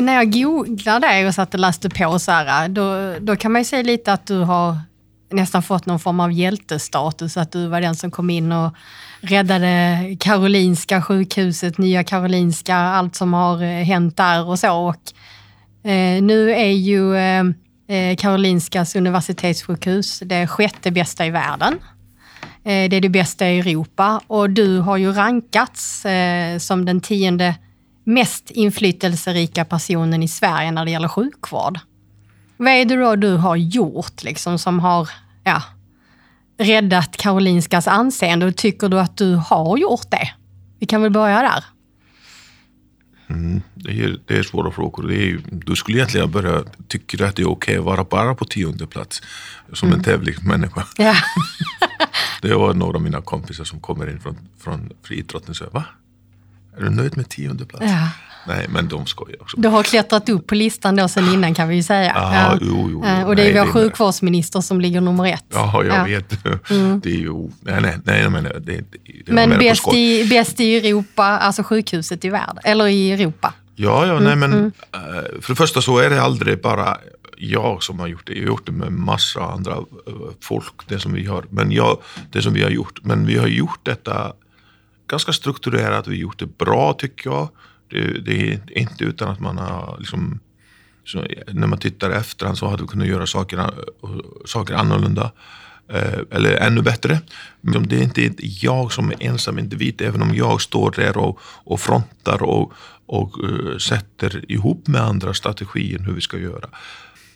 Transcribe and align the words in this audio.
När 0.00 0.14
jag 0.14 0.32
googlade 0.32 1.06
dig 1.06 1.26
och 1.26 1.34
satt 1.34 1.54
och 1.54 1.60
läste 1.60 1.90
på 1.90 2.18
så 2.18 2.32
här, 2.32 2.68
då, 2.68 3.14
då 3.20 3.36
kan 3.36 3.52
man 3.52 3.60
ju 3.60 3.64
säga 3.64 3.82
lite 3.82 4.12
att 4.12 4.26
du 4.26 4.38
har 4.38 4.78
nästan 5.34 5.62
fått 5.62 5.86
någon 5.86 5.98
form 5.98 6.20
av 6.20 6.32
hjältestatus, 6.32 7.36
att 7.36 7.52
du 7.52 7.66
var 7.66 7.80
den 7.80 7.94
som 7.94 8.10
kom 8.10 8.30
in 8.30 8.52
och 8.52 8.74
räddade 9.20 9.98
Karolinska 10.20 11.02
sjukhuset, 11.02 11.78
Nya 11.78 12.04
Karolinska, 12.04 12.76
allt 12.76 13.16
som 13.16 13.32
har 13.32 13.62
eh, 13.62 13.84
hänt 13.84 14.16
där 14.16 14.48
och 14.48 14.58
så. 14.58 14.72
Och, 14.72 15.12
eh, 15.90 16.22
nu 16.22 16.50
är 16.50 16.72
ju 16.72 17.16
eh, 17.16 17.44
eh, 17.88 18.16
Karolinskas 18.16 18.96
universitetssjukhus 18.96 20.22
det 20.26 20.46
sjätte 20.46 20.90
bästa 20.90 21.26
i 21.26 21.30
världen. 21.30 21.78
Eh, 22.64 22.90
det 22.90 22.96
är 22.96 23.00
det 23.00 23.08
bästa 23.08 23.48
i 23.48 23.58
Europa 23.58 24.20
och 24.26 24.50
du 24.50 24.78
har 24.78 24.96
ju 24.96 25.12
rankats 25.12 26.04
eh, 26.06 26.58
som 26.58 26.84
den 26.84 27.00
tionde 27.00 27.54
mest 28.04 28.50
inflytelserika 28.50 29.64
personen 29.64 30.22
i 30.22 30.28
Sverige 30.28 30.70
när 30.70 30.84
det 30.84 30.90
gäller 30.90 31.08
sjukvård. 31.08 31.78
Vad 32.56 32.72
är 32.72 32.84
det 32.84 32.96
då 32.96 33.16
du 33.16 33.36
har 33.36 33.56
gjort 33.56 34.22
liksom, 34.22 34.58
som 34.58 34.80
har 34.80 35.08
ja, 35.44 35.62
räddat 36.58 37.16
Karolinskas 37.16 37.88
anseende 37.88 38.46
och 38.46 38.56
tycker 38.56 38.88
du 38.88 39.00
att 39.00 39.16
du 39.16 39.34
har 39.34 39.78
gjort 39.78 40.10
det? 40.10 40.30
Vi 40.78 40.86
kan 40.86 41.02
väl 41.02 41.10
börja 41.10 41.42
där. 41.42 41.64
Mm, 43.26 43.62
det, 43.74 43.90
är, 43.90 44.18
det 44.26 44.38
är 44.38 44.42
svåra 44.42 44.70
frågor. 44.70 45.08
Det 45.08 45.16
är, 45.16 45.40
du 45.50 45.76
skulle 45.76 45.98
egentligen 45.98 46.30
börja, 46.30 46.64
tycker 46.88 47.18
du 47.18 47.26
att 47.26 47.36
det 47.36 47.42
är 47.42 47.48
okej 47.48 47.76
att 47.76 47.84
vara 47.84 48.04
bara 48.04 48.34
på 48.34 48.44
tionde 48.44 48.86
plats 48.86 49.22
som 49.72 49.88
mm. 49.88 49.98
en 49.98 50.04
tävlingsmänniska? 50.04 50.86
Ja. 50.98 51.14
det 52.42 52.54
var 52.54 52.74
några 52.74 52.96
av 52.96 53.02
mina 53.02 53.20
kompisar 53.20 53.64
som 53.64 53.80
kommer 53.80 54.10
in 54.10 54.20
från, 54.20 54.36
från 54.58 54.92
friidrotten 55.02 55.50
och 55.50 55.56
säger, 55.56 55.72
va? 55.72 55.84
Är 56.76 56.82
du 56.82 56.90
nöjd 56.90 57.16
med 57.16 57.28
tionde 57.28 57.66
plats? 57.66 57.84
Ja. 57.88 58.08
Nej, 58.46 58.66
men 58.68 58.88
de 58.88 59.06
skojar 59.06 59.42
också. 59.42 59.56
Du 59.60 59.68
har 59.68 59.82
klättrat 59.82 60.28
upp 60.28 60.46
på 60.46 60.54
listan 60.54 60.96
då 60.96 61.08
sen 61.08 61.28
innan 61.34 61.54
kan 61.54 61.68
vi 61.68 61.76
ju 61.76 61.82
säga. 61.82 62.12
Aha, 62.14 62.34
ja. 62.34 62.58
jo, 62.62 62.88
jo, 62.92 63.04
Eh, 63.04 63.26
Och 63.26 63.36
det 63.36 63.50
är 63.50 63.64
vår 63.64 63.72
sjukvårdsminister 63.72 64.60
som 64.60 64.80
ligger 64.80 65.00
nummer 65.00 65.26
ett. 65.26 65.44
Ja, 65.52 65.84
jag 65.84 65.96
Ja. 65.98 66.04
vet. 66.04 66.28
Det 67.02 67.10
är 67.10 67.16
ju... 67.16 67.48
Nej, 67.60 67.80
nej, 67.82 67.98
nej, 68.04 68.30
men 68.30 68.44
det, 68.44 68.58
det, 68.60 68.84
det 69.26 69.32
var 69.32 69.46
Men 69.46 69.58
bäst 69.58 69.94
i, 69.94 70.26
bäst 70.28 70.60
i 70.60 70.76
Europa, 70.76 71.24
alltså 71.24 71.62
sjukhuset 71.62 72.24
i 72.24 72.28
världen, 72.28 72.58
eller 72.64 72.86
i 72.86 73.12
Europa. 73.12 73.54
Ja, 73.76 74.06
ja, 74.06 74.12
Mm, 74.12 74.24
nej 74.24 74.36
men 74.36 74.72
eh, 74.92 75.40
för 75.40 75.52
det 75.52 75.56
första 75.56 75.82
så 75.82 75.98
är 75.98 76.10
det 76.10 76.22
aldrig 76.22 76.62
bara 76.62 76.96
jag 77.36 77.82
som 77.82 77.98
har 77.98 78.06
gjort 78.06 78.26
det. 78.26 78.32
Jag 78.32 78.40
har 78.42 78.46
gjort 78.46 78.66
det 78.66 78.72
med 78.72 78.92
massa 78.92 79.40
andra 79.44 79.72
eh, 79.72 80.12
folk, 80.40 80.88
det 80.88 80.98
som 81.00 81.12
vi 81.12 81.26
har, 81.26 81.44
men 81.50 81.72
jag, 81.72 81.98
det 82.32 82.42
som 82.42 82.52
vi 82.52 82.62
har 82.62 82.70
gjort. 82.70 83.00
Men 83.02 83.26
vi 83.26 83.38
har 83.38 83.46
gjort 83.46 83.78
detta 83.82 84.32
ganska 85.08 85.32
strukturerat, 85.32 86.06
vi 86.06 86.10
har 86.10 86.16
gjort 86.20 86.38
det 86.38 86.58
bra 86.58 86.92
tycker 86.92 87.30
jag. 87.30 87.48
Det, 88.24 88.52
är 88.52 88.78
inte 88.78 89.04
utan 89.04 89.28
att 89.28 89.40
man 89.40 89.58
har 89.58 89.96
liksom, 89.98 90.40
så, 91.04 91.26
när 91.48 91.66
man 91.66 91.78
tittar 91.78 92.10
efterhand 92.10 92.58
så 92.58 92.66
hade 92.66 92.82
vi 92.82 92.88
kunnat 92.88 93.08
göra 93.08 93.26
saker, 93.26 93.70
saker 94.44 94.74
annorlunda. 94.74 95.32
Eh, 95.88 96.18
eller 96.30 96.56
ännu 96.56 96.82
bättre. 96.82 97.20
Men 97.60 97.88
det 97.88 97.96
är 97.96 98.02
inte 98.02 98.32
jag 98.40 98.92
som 98.92 99.10
är 99.10 99.16
ensam 99.20 99.58
individ, 99.58 100.02
även 100.02 100.22
om 100.22 100.34
jag 100.34 100.60
står 100.60 100.90
där 100.90 101.16
och, 101.16 101.40
och 101.42 101.80
frontar 101.80 102.42
och, 102.42 102.72
och 103.06 103.44
eh, 103.44 103.78
sätter 103.78 104.52
ihop 104.52 104.86
med 104.86 105.00
andra 105.00 105.34
strategier 105.34 105.98
hur 105.98 106.12
vi 106.12 106.20
ska 106.20 106.38
göra. 106.38 106.68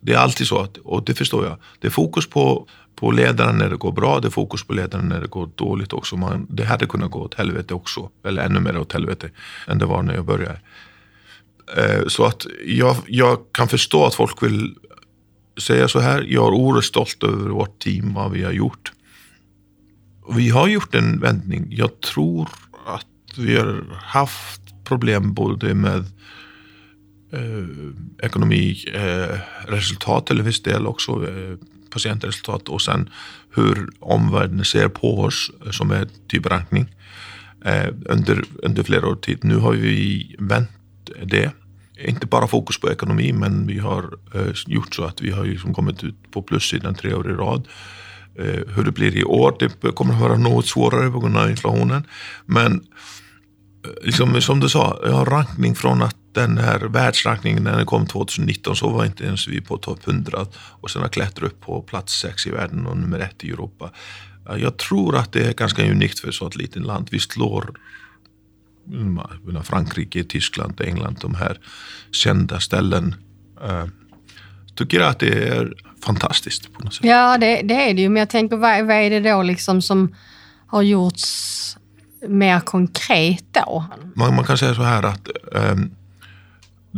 Det 0.00 0.12
är 0.12 0.18
alltid 0.18 0.46
så, 0.46 0.58
att, 0.58 0.76
och 0.76 1.04
det 1.04 1.14
förstår 1.14 1.44
jag, 1.46 1.56
det 1.80 1.86
är 1.86 1.90
fokus 1.90 2.28
på, 2.30 2.68
på 2.94 3.10
ledaren 3.10 3.58
när 3.58 3.70
det 3.70 3.76
går 3.76 3.92
bra, 3.92 4.20
det 4.20 4.28
är 4.28 4.30
fokus 4.30 4.64
på 4.64 4.72
ledaren 4.72 5.08
när 5.08 5.20
det 5.20 5.26
går 5.26 5.50
dåligt 5.54 5.92
också. 5.92 6.16
Man, 6.16 6.46
det 6.50 6.64
hade 6.64 6.86
kunnat 6.86 7.10
gå 7.10 7.20
åt 7.20 7.34
helvete 7.34 7.74
också, 7.74 8.10
eller 8.24 8.42
ännu 8.42 8.60
mer 8.60 8.78
åt 8.78 8.92
helvete 8.92 9.30
än 9.66 9.78
det 9.78 9.86
var 9.86 10.02
när 10.02 10.14
jag 10.14 10.24
började. 10.24 10.60
Eh, 11.76 12.06
Så 12.06 12.24
att 12.24 12.46
jag, 12.66 12.96
jag 13.06 13.38
kan 13.52 13.68
förstå 13.68 14.06
att 14.06 14.14
folk 14.14 14.42
vill 14.42 14.74
säga 15.60 15.88
så 15.88 16.00
här. 16.00 16.22
Jag 16.28 16.46
är 16.46 16.52
oerhört 16.52 16.84
stolt 16.84 17.22
över 17.22 17.48
vårt 17.50 17.78
team, 17.78 18.14
vad 18.14 18.32
vi 18.32 18.42
har 18.44 18.52
gjort. 18.52 18.92
Vi 20.30 20.48
har 20.48 20.68
gjort 20.68 20.94
en 20.94 21.20
vändning. 21.20 21.66
Jag 21.70 22.00
tror 22.00 22.48
att 22.86 23.38
vi 23.38 23.56
har 23.56 23.84
haft 24.02 24.60
problem 24.84 25.34
både 25.34 25.74
med 25.74 26.04
eh, 27.30 27.64
eh, 30.06 30.20
till 30.24 30.42
viss 30.42 30.62
del 30.62 30.86
också, 30.86 31.12
eh, 31.12 31.56
patientresultat 31.90 32.68
och 32.68 32.82
sen 32.82 33.10
hur 33.54 33.88
omvärlden 34.00 34.64
ser 34.64 34.88
på 34.88 35.20
oss 35.20 35.50
eh, 35.64 35.70
som 35.70 35.90
är 35.90 36.08
typ 36.28 36.46
rankning 36.46 36.94
eh, 37.64 37.88
under, 38.06 38.44
under 38.62 38.82
flera 38.82 39.06
år 39.06 39.16
tid. 39.16 39.38
Nu 39.42 39.56
har 39.56 39.72
vi 39.72 40.36
vänt 40.38 40.70
det. 41.22 41.50
Inte 42.04 42.26
bara 42.26 42.46
fokus 42.46 42.80
på 42.80 42.92
ekonomi, 42.92 43.32
men 43.32 43.66
vi 43.66 43.78
har 43.78 44.04
eh, 44.34 44.52
gjort 44.66 44.94
så 44.94 45.04
att 45.04 45.22
vi 45.22 45.30
har 45.30 45.44
liksom 45.44 45.74
kommit 45.74 46.04
ut 46.04 46.30
på 46.30 46.42
plussidan 46.42 46.94
tre 46.94 47.14
år 47.14 47.30
i 47.30 47.34
rad. 47.34 47.68
Eh, 48.38 48.74
hur 48.74 48.84
det 48.84 48.92
blir 48.92 49.16
i 49.16 49.24
år, 49.24 49.56
det 49.58 49.92
kommer 49.92 50.14
att 50.14 50.20
vara 50.20 50.38
något 50.38 50.66
svårare 50.66 51.10
på 51.10 51.20
grund 51.20 51.36
av 51.36 51.50
inflationen. 51.50 52.06
Men 52.46 52.72
eh, 53.84 53.90
liksom, 54.02 54.40
som 54.40 54.60
du 54.60 54.68
sa, 54.68 55.00
jag 55.02 55.12
har 55.12 55.26
rankning 55.26 55.74
från 55.74 56.02
att 56.02 56.16
den 56.40 56.58
här 56.58 56.80
världsrankningen 56.80 57.62
när 57.62 57.76
den 57.76 57.86
kom 57.86 58.06
2019 58.06 58.76
så 58.76 58.88
var 58.88 59.04
inte 59.04 59.24
ens 59.24 59.48
vi 59.48 59.60
på 59.60 59.76
topp 59.76 60.08
100 60.08 60.46
och 60.54 60.90
sen 60.90 61.02
har 61.02 61.08
klättrat 61.08 61.52
upp 61.52 61.60
på 61.60 61.82
plats 61.82 62.20
6 62.20 62.46
i 62.46 62.50
världen 62.50 62.86
och 62.86 62.96
nummer 62.96 63.18
ett 63.18 63.44
i 63.44 63.50
Europa. 63.50 63.90
Ja, 64.46 64.58
Jag 64.58 64.76
tror 64.76 65.16
att 65.16 65.32
det 65.32 65.46
är 65.46 65.52
ganska 65.52 65.90
unikt 65.90 66.20
för 66.20 66.28
ett 66.28 66.34
sådant 66.34 66.56
litet 66.56 66.82
land. 66.82 67.08
Vi 67.10 67.18
slår 67.18 67.70
mm, 68.92 69.20
Frankrike, 69.64 70.24
Tyskland, 70.24 70.80
England, 70.80 71.18
de 71.20 71.34
här 71.34 71.58
kända 72.12 72.60
ställen. 72.60 73.14
Uh, 73.64 73.84
tycker 74.74 75.00
att 75.00 75.18
det 75.18 75.48
är 75.48 75.74
fantastiskt 76.04 76.72
på 76.72 76.84
något 76.84 76.94
sätt. 76.94 77.04
Ja, 77.04 77.38
det, 77.38 77.62
det 77.62 77.74
är 77.74 77.94
det 77.94 78.02
ju. 78.02 78.08
Men 78.08 78.20
jag 78.20 78.30
tänker, 78.30 78.56
vad, 78.56 78.86
vad 78.86 78.96
är 78.96 79.10
det 79.10 79.30
då 79.30 79.42
liksom 79.42 79.82
som 79.82 80.14
har 80.66 80.82
gjorts 80.82 81.76
mer 82.28 82.60
konkret 82.60 83.44
då? 83.52 83.84
Man, 84.14 84.34
man 84.34 84.44
kan 84.44 84.58
säga 84.58 84.74
så 84.74 84.82
här 84.82 85.02
att 85.02 85.28
ehm, 85.54 85.90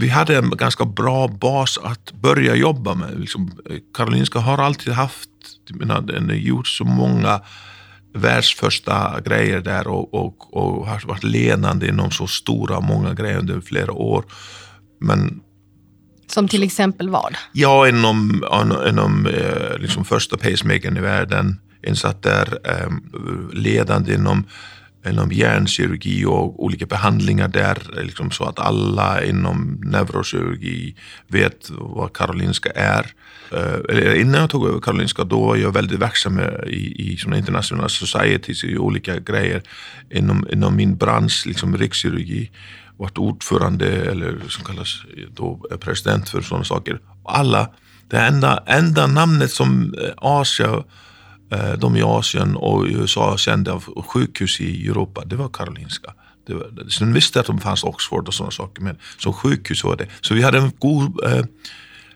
vi 0.01 0.09
hade 0.09 0.37
en 0.37 0.51
ganska 0.51 0.85
bra 0.85 1.29
bas 1.29 1.79
att 1.83 2.13
börja 2.13 2.55
jobba 2.55 2.95
med. 2.95 3.21
Liksom, 3.21 3.51
Karolinska 3.95 4.39
har 4.39 4.59
alltid 4.59 4.93
haft, 4.93 5.29
menar, 5.71 6.01
den 6.01 6.29
har 6.29 6.37
gjort 6.37 6.69
så 6.69 6.85
många 6.85 7.41
världsförsta 8.15 9.21
grejer 9.25 9.61
där 9.61 9.89
och, 9.89 10.15
och, 10.15 10.57
och 10.57 10.87
har 10.87 11.07
varit 11.07 11.25
ledande 11.25 11.89
inom 11.89 12.11
så 12.11 12.27
stora 12.27 12.81
många 12.81 13.15
grejer 13.15 13.39
under 13.39 13.61
flera 13.61 13.93
år. 13.93 14.25
Men 15.01 15.41
Som 16.27 16.49
till 16.49 16.63
exempel 16.63 17.09
vad? 17.09 17.35
Ja, 17.53 17.89
inom, 17.89 18.45
inom 18.89 19.27
eh, 19.27 19.79
liksom 19.79 20.05
första 20.05 20.37
pacemakern 20.37 20.97
i 20.97 21.01
världen. 21.01 21.61
Insatt 21.87 22.23
där, 22.23 22.59
eh, 22.65 22.91
ledande 23.53 24.15
inom, 24.15 24.45
inom 25.07 25.33
hjärnkirurgi 25.33 26.25
och 26.25 26.65
olika 26.65 26.87
behandlingar 26.87 27.49
där. 27.49 28.03
Liksom 28.03 28.31
så 28.31 28.45
att 28.45 28.59
alla 28.59 29.25
inom 29.25 29.81
neurokirurgi 29.85 30.95
vet 31.29 31.71
vad 31.71 32.13
Karolinska 32.13 32.71
är. 32.71 33.07
Eh, 33.53 33.81
eller 33.89 34.15
innan 34.15 34.41
jag 34.41 34.51
tog 34.51 34.69
över 34.69 34.81
Karolinska 34.81 35.25
då 35.25 35.47
var 35.47 35.57
jag 35.57 35.73
väldigt 35.73 36.01
verksam 36.01 36.41
i, 36.67 37.13
i 37.13 37.17
såna 37.17 37.39
internationella 37.39 37.89
societies 37.89 38.65
i 38.65 38.79
olika 38.79 39.19
grejer 39.19 39.63
inom, 40.11 40.47
inom 40.53 40.77
min 40.77 40.97
bransch, 40.97 41.47
liksom 41.47 41.77
rikskirurgi 41.77 42.51
varit 42.97 43.19
ordförande 43.19 43.87
eller 43.87 44.39
som 44.49 44.65
kallas 44.65 45.03
då 45.35 45.67
eh, 45.71 45.77
president 45.77 46.29
för 46.29 46.41
sådana 46.41 46.65
saker. 46.65 47.01
Alla, 47.25 47.71
det 48.09 48.19
enda, 48.19 48.63
enda 48.67 49.07
namnet 49.07 49.51
som 49.51 49.95
eh, 49.95 50.11
Asia, 50.17 50.85
Eh, 51.51 51.73
de 51.73 51.97
i 51.97 52.03
Asien 52.03 52.57
och 52.57 52.89
i 52.89 52.93
USA 52.93 53.37
kände 53.37 53.73
av 53.73 54.05
sjukhus 54.07 54.61
i 54.61 54.89
Europa, 54.89 55.25
det 55.25 55.37
var 55.37 55.49
Karolinska. 55.49 56.15
Det 56.47 56.55
var, 56.55 56.89
sen 56.91 57.13
visste 57.13 57.39
jag 57.39 57.41
att 57.41 57.47
de 57.47 57.61
fanns 57.61 57.85
Oxford 57.85 58.29
och 58.29 58.35
sådana 58.35 58.51
saker, 58.51 58.83
men 58.83 58.97
som 59.19 59.33
sjukhus 59.33 59.85
var 59.85 59.97
det. 59.97 60.07
Så 60.21 60.35
vi 60.35 60.43
hade 60.43 60.59
en 60.59 60.73
god 60.79 61.25
eh, 61.25 61.45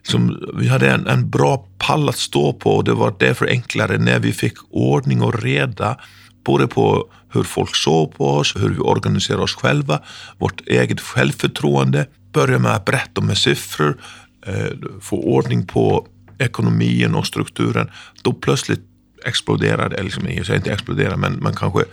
som, 0.03 0.49
vi 0.55 0.69
hade 0.69 0.91
en, 0.91 1.07
en 1.07 1.31
bra 1.31 1.67
pall 1.79 2.09
att 2.09 2.17
stå 2.17 2.53
på 2.53 2.77
och 2.77 2.85
det 2.85 2.95
var 2.95 3.15
därför 3.19 3.47
enklare 3.47 3.99
när 3.99 4.19
vi 4.19 4.33
fick 4.33 4.55
ordning 4.71 5.23
och 5.23 5.43
reda 5.43 5.97
både 6.45 6.67
på 6.67 7.11
hur 7.33 7.43
folk 7.43 7.77
såg 7.77 8.17
på 8.17 8.29
oss, 8.29 8.57
hur 8.57 8.69
vi 8.69 8.79
organiserade 8.79 9.43
oss 9.43 9.55
själva, 9.55 10.01
vårt 10.39 10.69
eget 10.69 11.01
självförtroende, 11.01 12.07
börja 12.33 12.59
med 12.59 12.73
att 12.73 12.85
berätta 12.85 13.21
med 13.21 13.39
siffror, 13.39 14.01
eh, 14.47 14.71
få 15.01 15.17
ordning 15.17 15.67
på 15.67 16.07
ekonomin 16.39 17.15
och 17.15 17.27
strukturen. 17.27 17.91
Då 18.23 18.33
plötsligt 18.33 18.94
exploderade, 19.25 19.95
eller 19.95 20.05
liksom, 20.05 20.29
jag 20.29 20.47
säger 20.47 20.59
inte 20.59 20.73
explodera, 20.73 21.17
men 21.17 21.43
man 21.43 21.55
kanske 21.57 21.85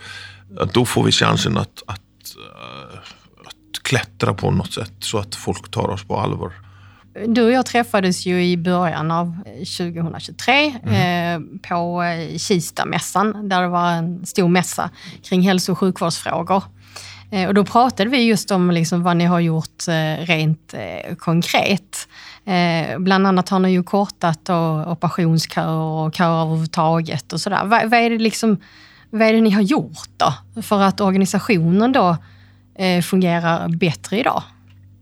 då 0.72 0.84
får 0.84 1.04
vi 1.04 1.12
chansen 1.12 1.58
att, 1.58 1.82
att, 1.86 2.00
eh, 2.36 2.98
att 3.46 3.82
klättra 3.82 4.34
på 4.34 4.50
något 4.50 4.72
sätt 4.72 4.92
så 5.00 5.18
att 5.18 5.34
folk 5.34 5.70
tar 5.70 5.88
oss 5.88 6.04
på 6.04 6.18
allvar. 6.18 6.52
Du 7.26 7.42
och 7.42 7.52
jag 7.52 7.66
träffades 7.66 8.26
ju 8.26 8.44
i 8.44 8.56
början 8.56 9.10
av 9.10 9.36
2023 9.78 10.74
mm. 10.84 10.94
eh, 10.94 11.68
på 11.68 12.02
eh, 12.02 12.38
Kistamässan, 12.38 13.48
där 13.48 13.62
det 13.62 13.68
var 13.68 13.90
en 13.90 14.26
stor 14.26 14.48
mässa 14.48 14.90
kring 15.22 15.42
hälso 15.42 15.72
och 15.72 15.78
sjukvårdsfrågor. 15.78 16.62
Eh, 17.32 17.48
och 17.48 17.54
då 17.54 17.64
pratade 17.64 18.10
vi 18.10 18.22
just 18.22 18.50
om 18.50 18.70
liksom 18.70 19.02
vad 19.02 19.16
ni 19.16 19.24
har 19.24 19.40
gjort 19.40 19.88
eh, 19.88 20.24
rent 20.26 20.74
eh, 20.74 21.14
konkret. 21.14 22.08
Bland 22.98 23.26
annat 23.26 23.48
har 23.48 23.58
ni 23.58 23.70
ju 23.70 23.82
kortat 23.82 24.50
operationsköer 24.86 25.76
och 25.76 26.14
köer 26.14 26.42
överhuvudtaget 26.42 27.32
och 27.32 27.40
sådär. 27.40 27.64
Vad, 27.64 27.90
vad, 27.90 28.00
är 28.00 28.10
det 28.10 28.18
liksom, 28.18 28.56
vad 29.10 29.28
är 29.28 29.32
det 29.32 29.40
ni 29.40 29.50
har 29.50 29.62
gjort 29.62 30.08
då 30.16 30.62
för 30.62 30.82
att 30.82 31.00
organisationen 31.00 31.92
då 31.92 32.16
fungerar 33.02 33.68
bättre 33.68 34.18
idag? 34.18 34.42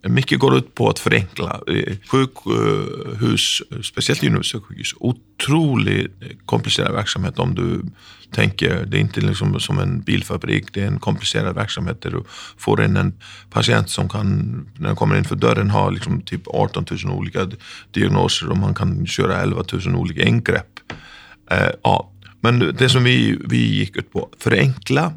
Mycket 0.02 0.38
går 0.38 0.56
ut 0.56 0.74
på 0.74 0.88
att 0.88 0.98
förenkla. 0.98 1.60
Eh, 1.66 1.96
Sjukhus, 2.06 3.62
eh, 3.70 3.80
speciellt 3.80 4.22
universitetssjukhus, 4.22 4.94
otroligt 5.00 6.22
eh, 6.22 6.28
komplicerad 6.44 6.92
verksamhet 6.92 7.38
om 7.38 7.54
du 7.54 7.82
tänker. 8.32 8.84
Det 8.86 8.96
är 8.96 9.00
inte 9.00 9.20
liksom 9.20 9.60
som 9.60 9.78
en 9.78 10.00
bilfabrik, 10.00 10.74
det 10.74 10.82
är 10.82 10.86
en 10.86 10.98
komplicerad 10.98 11.54
verksamhet 11.54 12.02
där 12.02 12.10
du 12.10 12.24
får 12.56 12.82
in 12.82 12.96
en 12.96 13.14
patient 13.50 13.90
som 13.90 14.08
kan, 14.08 14.28
när 14.78 14.86
den 14.86 14.96
kommer 14.96 15.16
in 15.18 15.24
för 15.24 15.36
dörren, 15.36 15.70
ha 15.70 15.90
liksom 15.90 16.20
typ 16.20 16.42
18 16.46 16.86
000 17.04 17.12
olika 17.12 17.50
diagnoser 17.90 18.50
och 18.50 18.56
man 18.56 18.74
kan 18.74 19.06
köra 19.06 19.40
11 19.40 19.64
000 19.86 19.96
olika 19.96 20.22
ingrepp. 20.22 20.80
Eh, 21.50 21.70
ja. 21.82 22.12
Men 22.40 22.76
det 22.78 22.88
som 22.88 23.04
vi, 23.04 23.38
vi 23.48 23.74
gick 23.74 23.96
ut 23.96 24.12
på, 24.12 24.28
förenkla 24.38 25.12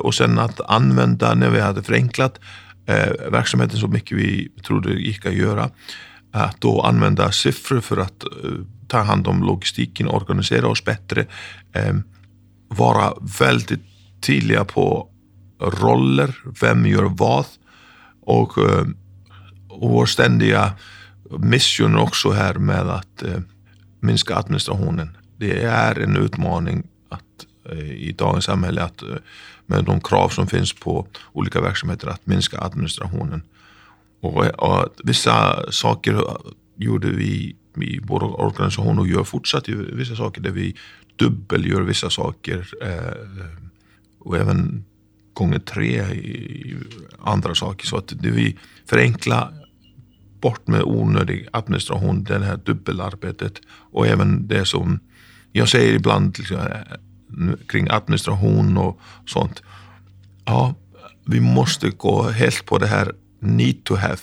och 0.00 0.14
sen 0.14 0.38
att 0.38 0.60
använda, 0.60 1.34
när 1.34 1.50
vi 1.50 1.60
hade 1.60 1.82
förenklat 1.82 2.40
eh, 2.86 3.30
verksamheten 3.30 3.78
så 3.78 3.88
mycket 3.88 4.18
vi 4.18 4.48
trodde 4.66 4.92
gick 4.92 5.26
att 5.26 5.34
göra. 5.34 5.70
Att 6.32 6.60
då 6.60 6.82
använda 6.82 7.32
siffror 7.32 7.80
för 7.80 7.96
att 7.96 8.24
eh, 8.24 8.50
ta 8.88 8.98
hand 8.98 9.28
om 9.28 9.42
logistiken, 9.42 10.08
organisera 10.08 10.68
oss 10.68 10.84
bättre. 10.84 11.26
Eh, 11.72 11.94
vara 12.68 13.14
väldigt 13.38 13.82
tydliga 14.20 14.64
på 14.64 15.08
roller, 15.60 16.36
vem 16.60 16.86
gör 16.86 17.04
vad. 17.04 17.46
Och, 18.20 18.58
eh, 18.58 18.86
och 19.68 19.90
vår 19.90 20.06
ständiga 20.06 20.72
mission 21.38 21.96
också 21.96 22.30
här 22.30 22.54
med 22.54 22.88
att 22.90 23.22
eh, 23.22 23.40
minska 24.00 24.36
administrationen. 24.36 25.16
Det 25.38 25.62
är 25.62 25.98
en 25.98 26.16
utmaning 26.16 26.82
att, 27.08 27.72
eh, 27.72 27.90
i 27.92 28.12
dagens 28.18 28.44
samhälle 28.44 28.82
att 28.82 29.02
eh, 29.02 29.16
med 29.66 29.84
de 29.84 30.00
krav 30.00 30.28
som 30.28 30.46
finns 30.46 30.72
på 30.72 31.06
olika 31.32 31.60
verksamheter 31.60 32.08
att 32.08 32.26
minska 32.26 32.58
administrationen. 32.60 33.42
Och, 34.20 34.44
och 34.44 34.88
vissa 35.04 35.64
saker 35.72 36.22
gjorde 36.76 37.08
vi 37.10 37.56
i 37.76 38.00
vår 38.02 38.40
organisation 38.40 38.98
och 38.98 39.08
gör 39.08 39.24
fortsatt 39.24 39.68
vissa 39.68 40.16
saker 40.16 40.40
där 40.40 40.50
vi 40.50 40.76
dubbelgör 41.16 41.80
vissa 41.80 42.10
saker 42.10 42.68
eh, 42.82 43.46
och 44.18 44.36
även 44.36 44.84
gånger 45.32 45.58
tre 45.58 46.02
i 46.02 46.76
andra 47.18 47.54
saker. 47.54 47.86
Så 47.86 47.96
att 47.96 48.12
det 48.20 48.30
vi 48.30 48.56
förenklar 48.86 49.52
bort 50.40 50.66
med 50.66 50.82
onödig 50.82 51.48
administration, 51.52 52.24
det 52.24 52.38
här 52.38 52.56
dubbelarbetet 52.56 53.60
och 53.68 54.06
även 54.06 54.48
det 54.48 54.64
som 54.64 55.00
jag 55.52 55.68
säger 55.68 55.94
ibland 55.94 56.38
liksom, 56.38 56.58
kring 57.68 57.88
administration 57.90 58.76
och 58.76 59.00
sånt. 59.26 59.62
Ja, 60.44 60.74
vi 61.24 61.40
måste 61.40 61.90
gå 61.90 62.28
helt 62.30 62.66
på 62.66 62.78
det 62.78 62.86
här 62.86 63.12
need 63.40 63.84
to 63.84 63.94
have, 63.94 64.18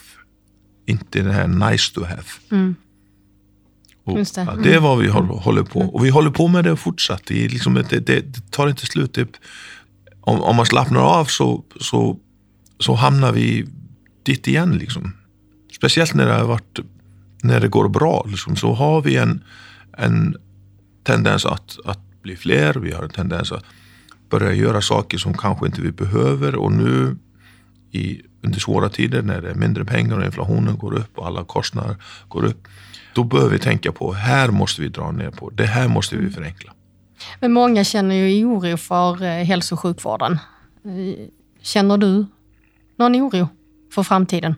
inte 0.85 1.21
det 1.21 1.33
här 1.33 1.47
nice 1.47 1.93
to 1.93 2.03
have. 2.03 2.23
Mm. 2.51 2.75
Och, 4.05 4.17
det. 4.17 4.29
Ja, 4.35 4.55
det 4.63 4.73
är 4.73 4.79
vad 4.79 4.97
vi 4.97 5.09
mm. 5.09 5.27
håller 5.27 5.63
på 5.63 5.79
Och 5.79 6.05
vi 6.05 6.09
håller 6.09 6.31
på 6.31 6.47
med 6.47 6.63
det 6.63 6.75
fortsatt. 6.75 7.21
Det, 7.25 7.47
liksom, 7.47 7.73
det, 7.73 7.99
det, 7.99 8.51
tar 8.51 8.67
inte 8.67 8.85
slut. 8.85 9.17
Om, 10.21 10.41
om, 10.41 10.55
man 10.55 10.65
slappnar 10.65 10.99
av 10.99 11.25
så, 11.25 11.63
så, 11.79 12.19
så 12.79 12.93
hamnar 12.93 13.31
vi 13.31 13.65
dit 14.23 14.47
igen. 14.47 14.71
Liksom. 14.71 15.13
Speciellt 15.75 16.13
när 16.13 16.25
det, 16.25 16.33
har 16.33 16.45
varit, 16.45 16.79
när 17.43 17.59
det 17.59 17.67
går 17.67 17.89
bra. 17.89 18.25
Liksom, 18.29 18.55
så 18.55 18.73
har 18.73 19.01
vi 19.01 19.15
en, 19.15 19.43
en 19.97 20.35
tendens 21.03 21.45
att, 21.45 21.77
att 21.85 21.99
bli 22.23 22.35
fler. 22.35 22.73
Vi 22.73 22.91
har 22.91 23.03
en 23.03 23.09
tendens 23.09 23.51
att 23.51 23.63
börja 24.29 24.53
göra 24.53 24.81
saker 24.81 25.17
som 25.17 25.33
kanske 25.33 25.65
inte 25.65 25.81
vi 25.81 25.91
behöver. 25.91 26.55
Och 26.55 26.71
nu 26.71 27.17
i, 27.91 28.21
under 28.41 28.59
svåra 28.59 28.89
tider 28.89 29.21
när 29.21 29.41
det 29.41 29.49
är 29.49 29.55
mindre 29.55 29.85
pengar 29.85 30.17
och 30.17 30.25
inflationen 30.25 30.77
går 30.77 30.93
upp 30.93 31.17
och 31.17 31.27
alla 31.27 31.43
kostnader 31.43 31.95
går 32.27 32.45
upp 32.45 32.67
då 33.13 33.23
bör 33.23 33.49
vi 33.49 33.59
tänka 33.59 33.91
på, 33.91 34.13
här 34.13 34.49
måste 34.49 34.81
vi 34.81 34.89
dra 34.89 35.11
ner 35.11 35.31
på, 35.31 35.49
det 35.49 35.65
här 35.65 35.87
måste 35.87 36.17
vi 36.17 36.29
förenkla. 36.29 36.73
Men 37.39 37.53
många 37.53 37.83
känner 37.83 38.15
ju 38.15 38.45
oro 38.45 38.77
för 38.77 39.23
eh, 39.23 39.45
hälso 39.45 39.75
och 39.75 39.79
sjukvården. 39.79 40.33
Eh, 40.85 41.27
känner 41.61 41.97
du 41.97 42.25
någon 42.97 43.15
oro 43.15 43.47
för 43.93 44.03
framtiden? 44.03 44.55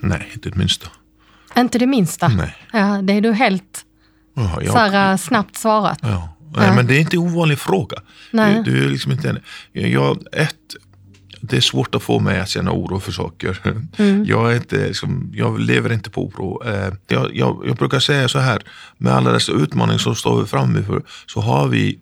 Nej, 0.00 0.30
inte 0.34 0.50
det 0.50 0.56
minsta. 0.56 0.88
Inte 1.56 1.78
det 1.78 1.86
minsta? 1.86 2.28
Nej. 2.28 2.54
Ja, 2.72 3.02
det 3.02 3.12
är 3.12 3.20
du 3.20 3.32
helt 3.32 3.84
ja, 4.34 4.62
jag, 4.62 4.72
så 4.72 4.78
här, 4.78 5.12
eh, 5.12 5.16
snabbt 5.16 5.56
svarat. 5.56 5.98
Ja. 6.02 6.35
Nej, 6.56 6.66
ja. 6.66 6.74
men 6.74 6.86
det 6.86 6.96
är 6.96 7.00
inte 7.00 7.16
en 7.16 7.22
ovanlig 7.22 7.58
fråga. 7.58 7.96
Nej. 8.30 8.62
Du, 8.64 8.70
du 8.70 8.84
är 8.84 8.88
liksom 8.88 9.12
inte, 9.12 9.40
jag, 9.72 10.18
ett, 10.32 10.54
det 11.40 11.56
är 11.56 11.60
svårt 11.60 11.94
att 11.94 12.02
få 12.02 12.20
mig 12.20 12.40
att 12.40 12.48
känna 12.48 12.72
oro 12.72 13.00
för 13.00 13.12
saker. 13.12 13.58
Mm. 13.98 14.24
Jag, 14.24 14.52
är 14.52 14.56
inte, 14.56 14.88
liksom, 14.88 15.32
jag 15.34 15.60
lever 15.60 15.92
inte 15.92 16.10
på 16.10 16.26
oro. 16.26 16.62
Eh, 16.64 16.92
jag, 17.06 17.36
jag, 17.36 17.62
jag, 17.66 17.76
brukar 17.76 18.00
säga 18.00 18.28
så 18.28 18.38
här, 18.38 18.62
med 18.98 19.12
alla 19.12 19.32
dessa 19.32 19.52
utmaningar 19.52 19.98
som 19.98 20.14
står 20.14 20.40
vi 20.40 20.46
framför 20.46 21.02
så 21.26 21.40
har 21.40 21.68
vi 21.68 21.98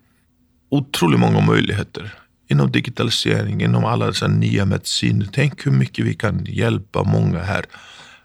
otroligt 0.71 1.21
många 1.21 1.41
möjligheter 1.41 2.15
inom 2.49 2.71
digitalisering, 2.71 3.63
inom 3.63 3.85
alla 3.85 4.07
dessa 4.07 4.27
nya 4.27 4.65
mediciner. 4.65 5.29
Tänk 5.33 5.67
hur 5.67 5.73
mycket 5.73 6.05
vi 6.05 6.15
kan 6.15 6.45
hjälpa 6.45 7.03
många 7.03 7.43
här. 7.43 7.65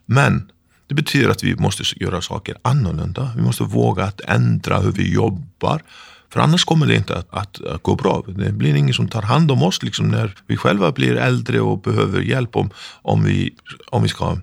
Men 0.05 0.51
det 0.87 0.95
betyder 0.95 1.29
att 1.29 1.43
vi 1.43 1.55
måste 1.55 1.83
göra 1.95 2.21
saker 2.21 2.55
annorlunda. 2.61 3.31
Vi 3.35 3.41
måste 3.41 3.63
våga 3.63 4.03
att 4.03 4.21
ändra 4.21 4.79
hur 4.79 4.91
vi 4.91 5.13
jobbar. 5.13 5.81
För 6.29 6.39
annars 6.39 6.65
kommer 6.65 6.87
det 6.87 6.95
inte 6.95 7.17
att, 7.17 7.27
att, 7.29 7.61
att, 7.61 7.83
gå 7.83 7.95
bra. 7.95 8.23
Det 8.27 8.51
blir 8.51 8.75
ingen 8.75 8.93
som 8.93 9.07
tar 9.07 9.21
hand 9.21 9.51
om 9.51 9.63
oss 9.63 9.83
liksom 9.83 10.07
när 10.07 10.35
vi 10.47 10.57
själva 10.57 10.91
blir 10.91 11.15
äldre 11.15 11.61
och 11.61 11.81
behöver 11.81 12.21
hjälp 12.21 12.55
om, 12.55 12.69
om, 13.01 13.23
vi, 13.23 13.55
om 13.89 14.03
vi 14.03 14.09
ska 14.09 14.37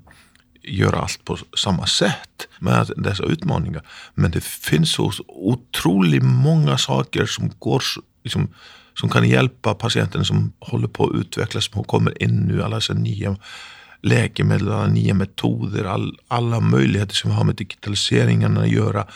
göra 0.62 1.00
allt 1.00 1.24
på 1.24 1.38
samma 1.56 1.86
sätt 1.86 2.48
med 2.58 2.90
dessa 2.96 3.24
utmaningar. 3.24 3.82
Men 4.14 4.30
det 4.30 4.44
finns 4.44 4.92
så 4.92 5.12
otroligt 5.28 6.22
många 6.22 6.78
saker 6.78 7.26
som 7.26 7.50
går 7.58 7.82
liksom, 8.24 8.48
som 9.00 9.08
kan 9.08 9.28
hjälpa 9.28 9.74
patienten 9.74 10.24
som 10.24 10.52
håller 10.58 10.88
på 10.88 11.04
att 11.04 11.14
utvecklas, 11.14 11.70
som 11.72 11.84
kommer 11.84 12.22
in 12.22 12.36
nu, 12.36 12.62
alla 12.62 12.76
dessa 12.76 12.94
nya 12.94 13.36
läkemedel, 14.02 14.72
alla 14.72 14.86
nya 14.86 15.14
metoder, 15.14 15.84
all, 15.84 16.18
alla 16.28 16.60
möjligheter 16.60 17.14
som 17.14 17.30
vi 17.30 17.36
har 17.36 17.44
med 17.44 17.54
digitaliseringen 17.54 18.58
att 18.58 18.68
göra. 18.68 19.06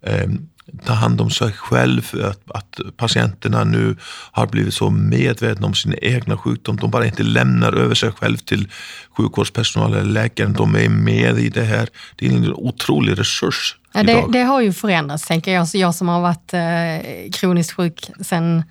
Um, 0.00 0.48
ta 0.84 0.92
hand 0.92 1.20
om 1.20 1.30
sig 1.30 1.52
själv, 1.52 2.10
att, 2.24 2.50
att, 2.50 2.96
patienterna 2.96 3.64
nu 3.64 3.96
har 4.32 4.46
blivit 4.46 4.74
så 4.74 4.90
medvetna 4.90 5.66
om 5.66 5.74
sin 5.74 5.94
egna 6.02 6.36
sjukdom. 6.36 6.76
De 6.76 6.90
bara 6.90 7.06
inte 7.06 7.22
lämnar 7.22 7.72
över 7.72 7.94
sig 7.94 8.12
själv 8.12 8.36
till 8.36 8.68
sjukvårdspersonal 9.16 9.92
eller 9.92 10.04
läkaren. 10.04 10.52
De 10.52 10.74
är 10.76 10.88
med 10.88 11.38
i 11.38 11.48
det 11.48 11.64
här. 11.64 11.88
Det 12.16 12.26
är 12.26 12.30
en 12.30 12.52
otrolig 12.52 13.18
resurs. 13.18 13.76
Ja, 13.94 14.02
det, 14.02 14.24
det, 14.28 14.42
har 14.42 14.60
ju 14.60 14.72
förändrats, 14.72 15.26
tänker 15.26 15.52
jag. 15.52 15.66
Jag 15.72 15.94
som 15.94 16.08
har 16.08 16.20
varit 16.20 16.54
eh, 16.54 17.30
kroniskt 17.32 17.72
sjuk 17.72 18.10
sedan 18.20 18.62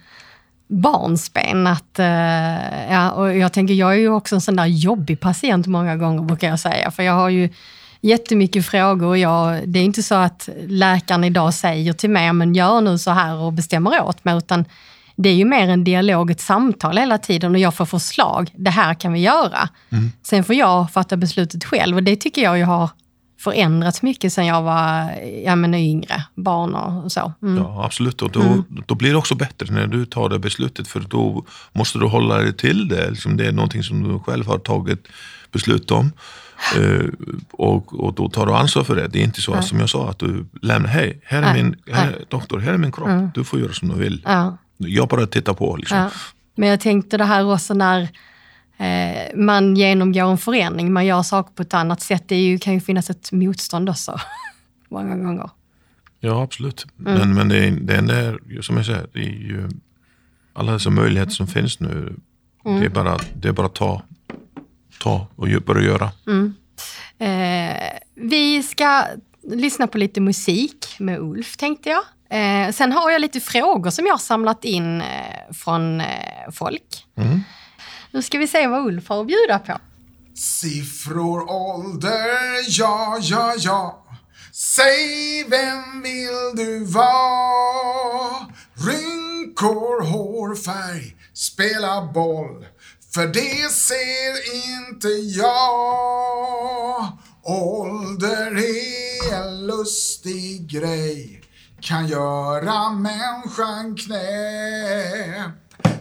barnsben. 0.67 1.67
Att, 1.67 1.99
eh, 1.99 2.91
ja, 2.91 3.11
och 3.11 3.37
jag 3.37 3.53
tänker, 3.53 3.73
jag 3.73 3.91
är 3.91 3.97
ju 3.97 4.09
också 4.09 4.35
en 4.35 4.41
sån 4.41 4.55
där 4.55 4.65
jobbig 4.65 5.19
patient 5.19 5.67
många 5.67 5.95
gånger, 5.95 6.21
brukar 6.21 6.47
jag 6.47 6.59
säga. 6.59 6.91
För 6.91 7.03
jag 7.03 7.13
har 7.13 7.29
ju 7.29 7.49
jättemycket 8.01 8.65
frågor 8.65 9.07
och 9.07 9.17
jag, 9.17 9.69
det 9.69 9.79
är 9.79 9.83
inte 9.83 10.03
så 10.03 10.15
att 10.15 10.49
läkaren 10.67 11.23
idag 11.23 11.53
säger 11.53 11.93
till 11.93 12.09
mig, 12.09 12.33
men 12.33 12.55
gör 12.55 12.81
nu 12.81 12.97
så 12.97 13.11
här 13.11 13.35
och 13.35 13.53
bestämmer 13.53 14.03
åt 14.03 14.25
mig, 14.25 14.37
utan 14.37 14.65
det 15.15 15.29
är 15.29 15.33
ju 15.33 15.45
mer 15.45 15.67
en 15.67 15.83
dialog, 15.83 16.31
ett 16.31 16.41
samtal 16.41 16.97
hela 16.97 17.17
tiden 17.17 17.51
och 17.51 17.59
jag 17.59 17.75
får 17.75 17.85
förslag. 17.85 18.51
Det 18.55 18.69
här 18.69 18.93
kan 18.93 19.13
vi 19.13 19.19
göra. 19.19 19.69
Mm. 19.89 20.11
Sen 20.23 20.43
får 20.43 20.55
jag 20.55 20.91
fatta 20.91 21.17
beslutet 21.17 21.63
själv 21.65 21.95
och 21.95 22.03
det 22.03 22.15
tycker 22.15 22.41
jag 22.41 22.57
ju 22.57 22.63
har 22.63 22.89
förändrats 23.39 24.01
mycket 24.01 24.33
sen 24.33 24.45
jag 24.45 24.61
var 24.61 25.11
ja, 25.45 25.55
men 25.55 25.73
yngre, 25.73 26.23
barn 26.35 26.75
och 26.75 27.11
så. 27.11 27.33
Mm. 27.41 27.63
Ja, 27.63 27.85
absolut. 27.85 28.21
Och 28.21 28.31
då, 28.31 28.41
mm. 28.41 28.63
då 28.87 28.95
blir 28.95 29.11
det 29.11 29.17
också 29.17 29.35
bättre 29.35 29.73
när 29.73 29.87
du 29.87 30.05
tar 30.05 30.29
det 30.29 30.39
beslutet 30.39 30.87
för 30.87 30.99
då 30.99 31.45
måste 31.71 31.99
du 31.99 32.05
hålla 32.05 32.37
dig 32.37 32.53
till 32.53 32.87
det. 32.87 33.09
Liksom 33.09 33.37
det 33.37 33.47
är 33.47 33.51
någonting 33.51 33.83
som 33.83 34.03
du 34.03 34.19
själv 34.19 34.47
har 34.47 34.57
tagit 34.57 35.07
beslut 35.51 35.91
om. 35.91 36.11
Uh, 36.77 37.09
och, 37.51 37.99
och 37.99 38.13
då 38.13 38.29
tar 38.29 38.45
du 38.45 38.53
ansvar 38.53 38.83
för 38.83 38.95
det. 38.95 39.07
Det 39.07 39.19
är 39.19 39.23
inte 39.23 39.41
så 39.41 39.51
ja. 39.51 39.61
som 39.61 39.79
jag 39.79 39.89
sa 39.89 40.09
att 40.09 40.19
du 40.19 40.45
lämnar, 40.61 40.89
hej, 40.89 41.21
här 41.25 41.41
är 41.41 41.53
min 41.53 41.75
här, 41.91 42.25
doktor, 42.29 42.59
här 42.59 42.73
är 42.73 42.77
min 42.77 42.91
kropp, 42.91 43.07
mm. 43.07 43.29
du 43.33 43.43
får 43.43 43.59
göra 43.59 43.73
som 43.73 43.89
du 43.89 43.95
vill. 43.95 44.21
Ja. 44.25 44.57
Jag 44.77 45.07
bara 45.07 45.27
tittar 45.27 45.53
på. 45.53 45.75
Liksom. 45.75 45.97
Ja. 45.97 46.09
Men 46.55 46.69
jag 46.69 46.79
tänkte 46.79 47.17
det 47.17 47.25
här 47.25 47.53
också 47.53 47.73
när 47.73 48.01
eh, 48.77 49.35
man 49.35 49.75
genomgår 49.75 50.31
en 50.31 50.37
förändring, 50.37 50.93
man 50.93 51.05
gör 51.05 51.23
saker 51.23 51.53
på 51.53 51.61
ett 51.61 51.73
annat 51.73 52.01
sätt. 52.01 52.23
Det 52.27 52.35
ju, 52.35 52.57
kan 52.57 52.73
ju 52.73 52.79
finnas 52.79 53.09
ett 53.09 53.31
motstånd 53.31 53.89
också, 53.89 54.19
många 54.89 55.15
gånger. 55.15 55.49
Ja, 56.19 56.43
absolut. 56.43 56.85
Mm. 56.99 57.19
Men, 57.19 57.33
men 57.33 57.49
det, 57.49 57.57
är, 57.57 57.71
det 57.71 57.93
är, 58.57 58.61
som 58.61 58.77
jag 58.77 58.85
säger, 58.85 59.07
det 59.13 59.19
är 59.19 59.23
ju 59.23 59.69
alla 60.53 60.71
dessa 60.71 60.89
möjligheter 60.89 61.31
som 61.31 61.47
finns 61.47 61.79
nu. 61.79 62.15
Mm. 62.65 62.79
Det 62.79 62.85
är 62.85 62.89
bara, 62.89 63.17
det 63.33 63.47
är 63.47 63.51
bara 63.51 63.65
att 63.65 63.75
ta, 63.75 64.01
ta 65.01 65.27
och 65.35 65.47
börja 65.65 65.87
göra. 65.87 66.11
Mm. 66.27 66.53
Eh, 67.19 67.99
vi 68.15 68.63
ska 68.63 69.03
lyssna 69.43 69.87
på 69.87 69.97
lite 69.97 70.21
musik 70.21 70.95
med 70.99 71.19
Ulf, 71.19 71.57
tänkte 71.57 71.89
jag. 71.89 72.03
Eh, 72.29 72.71
sen 72.71 72.91
har 72.91 73.11
jag 73.11 73.21
lite 73.21 73.39
frågor 73.39 73.89
som 73.89 74.05
jag 74.05 74.13
har 74.13 74.19
samlat 74.19 74.65
in 74.65 75.01
eh, 75.01 75.53
från 75.53 76.01
eh, 76.01 76.07
folk. 76.53 77.05
Mm. 77.17 77.39
Nu 78.11 78.21
ska 78.21 78.37
vi 78.37 78.47
se 78.47 78.67
vad 78.67 78.87
Ulf 78.87 79.09
har 79.09 79.21
att 79.21 79.27
bjuda 79.27 79.59
på. 79.59 79.79
Siffror, 80.35 81.49
ålder, 81.49 82.69
ja, 82.69 83.17
ja, 83.21 83.53
ja. 83.57 84.05
Säg 84.53 85.43
vem 85.49 86.01
vill 86.01 86.65
du 86.65 86.85
vara? 86.85 88.45
Rynkor, 88.73 90.03
hårfärg, 90.03 91.15
spela 91.33 92.11
boll. 92.13 92.65
För 93.13 93.27
det 93.27 93.71
ser 93.71 94.53
inte 94.53 95.07
jag. 95.07 97.07
Ålder 97.43 98.57
är 98.57 99.33
en 99.33 99.67
lustig 99.67 100.69
grej. 100.71 101.41
Kan 101.81 102.07
göra 102.07 102.89
människan 102.89 103.95
knäpp. 103.95 105.51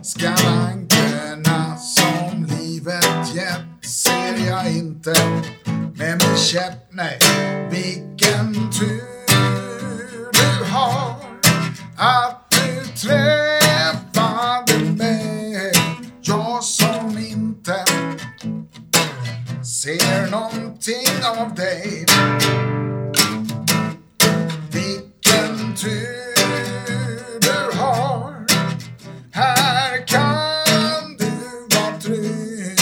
Skavankerna 0.03 1.77
som 1.77 2.45
livet 2.45 3.35
gett 3.35 3.85
ser 3.85 4.47
jag 4.47 4.73
inte 4.73 5.15
med 5.95 6.23
min 6.23 6.37
käpp, 6.37 6.89
nej. 6.91 7.19
Vilken 7.71 8.71
tur 8.73 10.33
du 10.33 10.65
har 10.65 11.15
att 11.97 12.51
du 12.51 12.87
träffar 12.87 13.40
ser 19.83 20.31
någonting 20.31 21.25
av 21.39 21.55
dig. 21.55 22.07
Vilken 24.73 25.75
tur 25.77 27.41
du 27.41 27.79
har. 27.79 28.47
Här 29.33 30.07
kan 30.07 31.17
du 31.19 31.31
vara 31.77 31.99
trygg. 32.01 32.81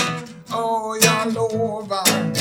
Och 0.49 0.97
jag 1.03 1.35
lovar, 1.35 2.33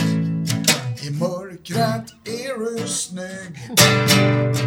i 1.02 1.10
mörkret 1.10 2.14
är 2.26 2.60
du 2.60 2.88
snygg. 2.88 4.67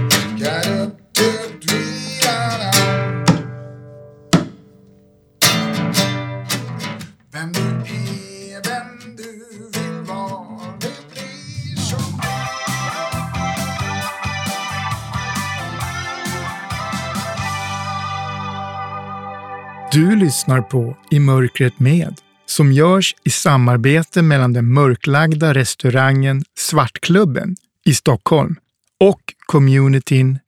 Du 19.92 20.16
lyssnar 20.16 20.60
på 20.60 20.96
I 21.10 21.18
mörkret 21.18 21.80
med 21.80 22.20
som 22.46 22.72
görs 22.72 23.14
i 23.24 23.30
samarbete 23.30 24.22
mellan 24.22 24.52
den 24.52 24.72
mörklagda 24.72 25.54
restaurangen 25.54 26.44
Svartklubben 26.58 27.56
i 27.84 27.94
Stockholm 27.94 28.56
och 29.00 29.20
communityn 29.46 30.38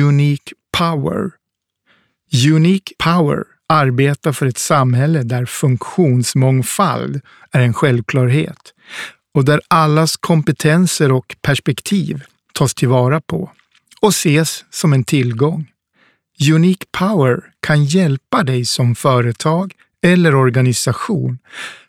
Unique 0.00 0.54
Power. 0.78 1.30
Unique 2.54 2.94
Power 2.98 3.44
arbetar 3.68 4.32
för 4.32 4.46
ett 4.46 4.58
samhälle 4.58 5.22
där 5.22 5.46
funktionsmångfald 5.46 7.20
är 7.50 7.60
en 7.60 7.74
självklarhet 7.74 8.74
och 9.34 9.44
där 9.44 9.60
allas 9.68 10.16
kompetenser 10.16 11.12
och 11.12 11.36
perspektiv 11.40 12.22
tas 12.52 12.74
tillvara 12.74 13.20
på 13.20 13.50
och 14.00 14.10
ses 14.10 14.64
som 14.70 14.92
en 14.92 15.04
tillgång. 15.04 15.71
Unique 16.50 16.86
Power 16.98 17.40
kan 17.60 17.84
hjälpa 17.84 18.42
dig 18.42 18.64
som 18.64 18.94
företag 18.94 19.74
eller 20.02 20.34
organisation 20.34 21.38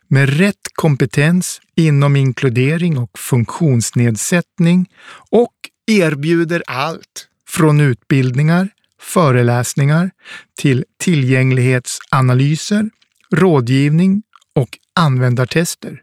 med 0.08 0.38
rätt 0.38 0.68
kompetens 0.74 1.60
inom 1.74 2.16
inkludering 2.16 2.98
och 2.98 3.18
funktionsnedsättning 3.18 4.90
och 5.30 5.54
erbjuder 5.86 6.62
allt 6.66 7.28
från 7.48 7.80
utbildningar, 7.80 8.68
föreläsningar 9.00 10.10
till 10.58 10.84
tillgänglighetsanalyser, 10.98 12.90
rådgivning 13.32 14.22
och 14.54 14.78
användartester. 14.94 16.00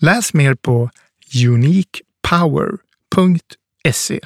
Läs 0.00 0.34
mer 0.34 0.54
på 0.54 0.90
uniquepower.se. 1.46 4.20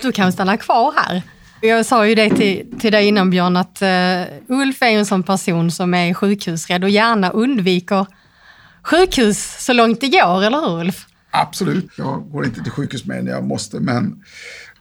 Ulf, 0.00 0.06
du 0.06 0.12
kan 0.12 0.32
stanna 0.32 0.56
kvar 0.56 0.94
här. 0.96 1.22
Jag 1.60 1.86
sa 1.86 2.06
ju 2.06 2.14
det 2.14 2.30
till, 2.30 2.80
till 2.80 2.92
dig 2.92 3.06
innan 3.06 3.30
Björn, 3.30 3.56
att 3.56 3.82
uh, 3.82 4.58
Ulf 4.60 4.82
är 4.82 4.86
en 4.86 5.06
sån 5.06 5.22
person 5.22 5.70
som 5.70 5.94
är 5.94 6.14
sjukhusrädd 6.14 6.84
och 6.84 6.90
gärna 6.90 7.30
undviker 7.30 8.06
sjukhus 8.82 9.64
så 9.64 9.72
långt 9.72 10.00
det 10.00 10.08
går, 10.08 10.44
eller 10.44 10.60
hur 10.60 10.80
Ulf? 10.80 11.06
Absolut. 11.30 11.90
Jag 11.96 12.30
går 12.32 12.44
inte 12.44 12.62
till 12.62 12.72
sjukhus 12.72 13.04
mer 13.04 13.18
än 13.18 13.26
jag 13.26 13.44
måste, 13.44 13.80
men 13.80 14.24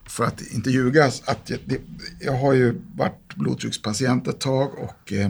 för 0.05 0.23
att 0.23 0.41
inte 0.41 0.69
ljuga, 0.69 1.05
att 1.05 1.49
jag, 1.49 1.59
det, 1.65 1.81
jag 2.19 2.33
har 2.33 2.53
ju 2.53 2.81
varit 2.95 3.35
blodtryckspatient 3.35 4.27
ett 4.27 4.39
tag 4.39 4.71
och 4.79 5.13
eh, 5.13 5.29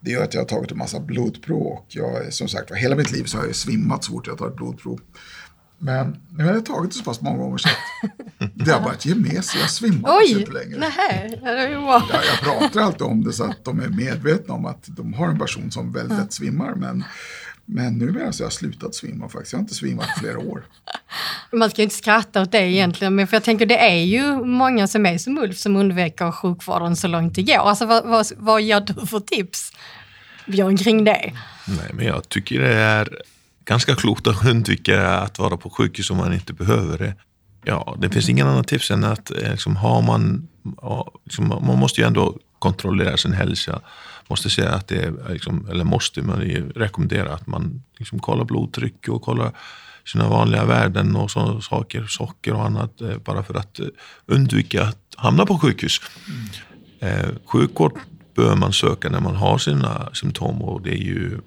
det 0.00 0.10
gör 0.10 0.24
att 0.24 0.34
jag 0.34 0.40
har 0.40 0.48
tagit 0.48 0.70
en 0.70 0.78
massa 0.78 1.00
blodprov 1.00 1.62
och 1.62 1.86
jag, 1.88 2.32
som 2.32 2.48
sagt 2.48 2.74
hela 2.74 2.96
mitt 2.96 3.12
liv 3.12 3.24
så 3.24 3.38
har 3.38 3.46
jag 3.46 3.54
svimmat 3.54 4.04
så 4.04 4.12
fort 4.12 4.26
jag 4.26 4.38
tar 4.38 4.48
ett 4.48 4.56
blodprov. 4.56 5.00
Men 5.78 6.16
nu 6.30 6.44
har 6.44 6.52
jag 6.52 6.66
tagit 6.66 6.90
det 6.90 6.96
så 6.96 7.04
pass 7.04 7.20
många 7.20 7.38
gånger 7.38 7.58
så 7.58 7.68
att 7.68 8.50
det 8.54 8.70
har 8.72 8.80
börjat 8.80 9.06
ge 9.06 9.14
med 9.14 9.44
sig. 9.44 9.60
Jag 9.60 9.70
svimmar 9.70 10.18
Oj, 10.18 10.40
inte 10.40 10.52
längre. 10.52 10.78
Nej, 10.78 11.38
det 11.42 11.48
är 11.50 11.68
ju 11.68 11.80
bra. 11.80 12.02
Jag, 12.12 12.24
jag 12.24 12.40
pratar 12.40 12.80
alltid 12.80 13.02
om 13.02 13.24
det 13.24 13.32
så 13.32 13.44
att 13.44 13.64
de 13.64 13.80
är 13.80 13.88
medvetna 13.88 14.54
om 14.54 14.66
att 14.66 14.84
de 14.86 15.14
har 15.14 15.28
en 15.28 15.38
person 15.38 15.70
som 15.70 15.92
väldigt 15.92 16.18
lätt 16.18 16.32
svimmar. 16.32 16.74
Men, 16.74 17.04
men 17.64 17.98
nu 17.98 18.12
har 18.12 18.32
jag 18.38 18.52
slutat 18.52 18.94
svimma 18.94 19.28
faktiskt. 19.28 19.52
Jag 19.52 19.58
har 19.58 19.62
inte 19.62 19.74
svimmat 19.74 20.06
i 20.16 20.20
flera 20.20 20.38
år. 20.38 20.64
Man 21.52 21.70
ska 21.70 21.82
inte 21.82 21.94
skratta 21.94 22.42
åt 22.42 22.52
det 22.52 22.58
egentligen, 22.58 23.14
men 23.14 23.26
för 23.26 23.36
jag 23.36 23.44
tänker 23.44 23.66
det 23.66 23.78
är 23.78 24.04
ju 24.04 24.44
många 24.44 24.86
som 24.86 25.06
är 25.06 25.18
som 25.18 25.38
Ulf 25.38 25.58
som 25.58 25.76
undviker 25.76 26.32
sjukvården 26.32 26.96
så 26.96 27.08
långt 27.08 27.34
det 27.34 27.42
går. 27.42 27.54
Alltså 27.54 27.86
vad, 27.86 28.06
vad, 28.06 28.26
vad 28.36 28.62
ger 28.62 28.80
du 28.80 29.06
för 29.06 29.20
tips, 29.20 29.72
Björn, 30.46 30.76
kring 30.76 31.04
det? 31.04 31.32
Nej, 31.68 31.90
men 31.92 32.06
jag 32.06 32.28
tycker 32.28 32.60
det 32.60 32.74
är 32.74 33.22
ganska 33.66 33.94
klokt 33.94 34.26
att 34.26 34.46
undvika 34.46 35.08
att 35.10 35.38
vara 35.38 35.56
på 35.56 35.70
sjukhus 35.70 36.10
om 36.10 36.16
man 36.16 36.34
inte 36.34 36.52
behöver 36.52 36.98
det. 36.98 37.14
Ja, 37.64 37.96
det 37.98 38.10
finns 38.10 38.28
ingen 38.28 38.46
annan 38.46 38.64
tips 38.64 38.90
än 38.90 39.04
att 39.04 39.30
eh, 39.30 39.50
liksom, 39.50 39.76
har 39.76 40.02
man, 40.02 40.48
liksom, 41.24 41.48
man 41.48 41.78
måste 41.78 42.00
ju 42.00 42.06
ändå 42.06 42.36
kontrollera 42.58 43.16
sin 43.16 43.32
hälsa. 43.32 43.80
Måste 44.28 44.50
säga 44.50 44.70
att 44.70 44.88
det 44.88 45.02
är, 45.02 45.32
liksom, 45.32 45.68
eller 45.70 45.84
måste, 45.84 46.22
man 46.22 46.40
rekommendera 46.74 47.34
att 47.34 47.46
man 47.46 47.82
liksom, 47.98 48.18
kollar 48.18 48.44
blodtryck 48.44 49.08
och 49.08 49.22
kollar 49.22 49.52
sina 50.04 50.28
vanliga 50.28 50.64
värden 50.64 51.16
och 51.16 51.30
sådana 51.30 51.60
saker, 51.60 52.06
socker 52.08 52.54
och 52.54 52.64
annat, 52.64 53.00
eh, 53.00 53.16
bara 53.24 53.42
för 53.42 53.54
att 53.54 53.80
eh, 53.80 53.86
undvika 54.26 54.82
att 54.82 55.14
hamna 55.16 55.46
på 55.46 55.58
sjukhus. 55.58 56.00
Mm. 56.28 57.20
Eh, 57.20 57.28
sjukvård 57.44 57.92
bör 58.34 58.56
man 58.56 58.72
söka 58.72 59.08
när 59.08 59.20
man 59.20 59.36
har 59.36 59.58
sina 59.58 60.08
symptom 60.12 60.62
och 60.62 60.82
det 60.82 60.90
är 60.90 61.02
ju 61.02 61.38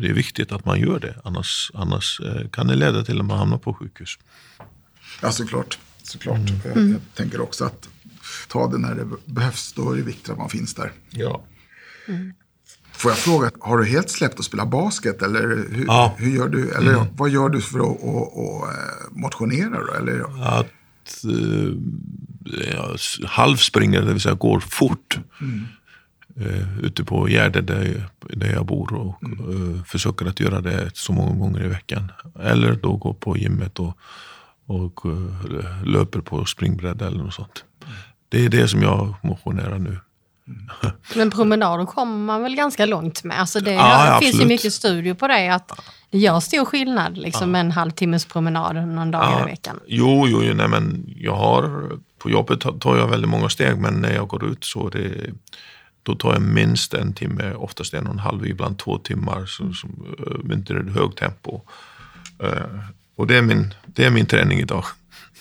det 0.00 0.08
är 0.08 0.12
viktigt 0.12 0.52
att 0.52 0.64
man 0.64 0.80
gör 0.80 1.00
det. 1.00 1.16
Annars, 1.24 1.70
annars 1.74 2.20
eh, 2.20 2.48
kan 2.48 2.66
det 2.66 2.74
leda 2.76 3.04
till 3.04 3.20
att 3.20 3.26
man 3.26 3.38
hamnar 3.38 3.58
på 3.58 3.74
sjukhus. 3.74 4.18
Ja, 5.22 5.32
såklart. 5.32 5.78
såklart. 6.02 6.40
Jag, 6.64 6.76
jag 6.88 7.00
tänker 7.14 7.40
också 7.40 7.64
att 7.64 7.88
ta 8.48 8.70
det 8.70 8.78
när 8.78 8.94
det 8.94 9.06
behövs. 9.24 9.72
Då 9.72 9.92
är 9.92 9.96
det 9.96 10.02
viktigt 10.02 10.28
att 10.28 10.38
man 10.38 10.48
finns 10.50 10.74
där. 10.74 10.92
Ja. 11.10 11.44
Får 12.92 13.10
jag 13.10 13.18
fråga, 13.18 13.50
har 13.60 13.78
du 13.78 13.84
helt 13.84 14.10
släppt 14.10 14.38
att 14.38 14.44
spela 14.44 14.66
basket? 14.66 15.22
Eller 15.22 15.42
hur, 15.70 15.84
Ja. 15.86 16.14
hur 16.18 16.30
gör 16.36 16.48
du? 16.48 16.70
Eller 16.70 17.06
vad 17.16 17.30
gör 17.30 17.48
du 17.48 17.60
för 17.60 17.78
att, 17.78 18.04
att, 18.04 18.04
eh, 18.04 19.10
motionera? 19.10 19.84
Då? 19.86 19.92
Eller, 19.92 20.20
Att 20.58 21.24
eh, 21.24 21.74
halvspringa, 23.26 24.00
det 24.00 24.12
vill 24.12 24.20
säga 24.20 24.34
går 24.34 24.60
fort. 24.60 25.18
Eh, 26.40 26.78
ute 26.84 27.04
på 27.04 27.28
Gärde 27.28 27.60
där, 27.60 27.84
jag- 27.84 28.38
där 28.38 28.52
jag 28.52 28.66
bor 28.66 28.94
och 28.94 29.22
eh, 29.22 29.82
försöker 29.84 30.26
att 30.26 30.40
göra 30.40 30.60
det 30.60 30.90
så 30.94 31.12
många 31.12 31.38
gånger 31.38 31.64
i 31.64 31.68
veckan. 31.68 32.12
Eller 32.42 32.72
då 32.72 32.96
gå 32.96 33.14
på 33.14 33.36
gymmet 33.36 33.78
och, 33.78 33.98
och 34.66 35.00
eh, 35.04 35.84
löper 35.84 36.20
på 36.20 36.44
springbräda 36.44 37.06
eller 37.06 37.18
något 37.24 37.34
sånt. 37.34 37.64
Det 38.28 38.44
är 38.44 38.48
det 38.48 38.68
som 38.68 38.82
jag 38.82 39.14
motionerar 39.22 39.78
nu. 39.78 39.98
Men 41.16 41.30
promenader 41.30 41.86
kommer 41.86 42.16
man 42.16 42.42
väl 42.42 42.56
ganska 42.56 42.86
långt 42.86 43.24
med? 43.24 43.40
Alltså 43.40 43.60
det 43.60 43.70
Ja, 43.72 44.18
finns 44.22 44.40
ju 44.40 44.46
mycket 44.46 44.72
studier 44.72 45.14
på 45.14 45.28
det, 45.28 45.48
att 45.54 45.72
det 46.10 46.18
gör 46.18 46.40
stor 46.40 46.64
skillnad 46.64 47.18
liksom, 47.18 47.50
med 47.50 47.60
en 47.60 47.70
halvtimmes 47.70 48.24
promenad 48.26 48.76
någon 48.88 49.10
dag 49.10 49.40
i 49.40 49.44
veckan. 49.50 49.80
Jo, 49.86 50.26
jo, 50.28 50.42
jo 50.44 50.54
nej, 50.54 50.68
men 50.68 51.14
jag 51.16 51.36
har, 51.36 51.90
på 52.18 52.30
jobbet 52.30 52.60
tar- 52.80 52.96
jag 52.96 53.08
väldigt 53.08 53.30
många 53.30 53.48
steg, 53.48 53.78
men 53.78 53.94
när 53.94 54.14
jag 54.14 54.28
går 54.28 54.44
ut 54.44 54.64
så 54.64 54.86
är 54.86 54.90
det, 54.90 55.30
då 56.10 56.16
tar 56.16 56.32
jag 56.32 56.42
minst 56.42 56.94
en 56.94 57.12
timme, 57.12 57.54
oftast 57.54 57.94
en 57.94 58.06
och 58.06 58.12
en 58.12 58.18
halv, 58.18 58.46
ibland 58.46 58.78
två 58.78 58.98
timmar, 58.98 59.46
så, 59.46 59.72
som, 59.72 60.16
uh, 60.20 60.54
inte 60.56 60.72
det 60.72 60.78
är 60.78 61.00
högt 61.00 61.18
tempo. 61.18 61.60
Eh, 62.42 62.80
och 63.16 63.26
det 63.26 63.36
är, 63.36 63.42
min, 63.42 63.74
det 63.86 64.04
är 64.04 64.10
min 64.10 64.26
träning 64.26 64.58
idag. 64.58 64.84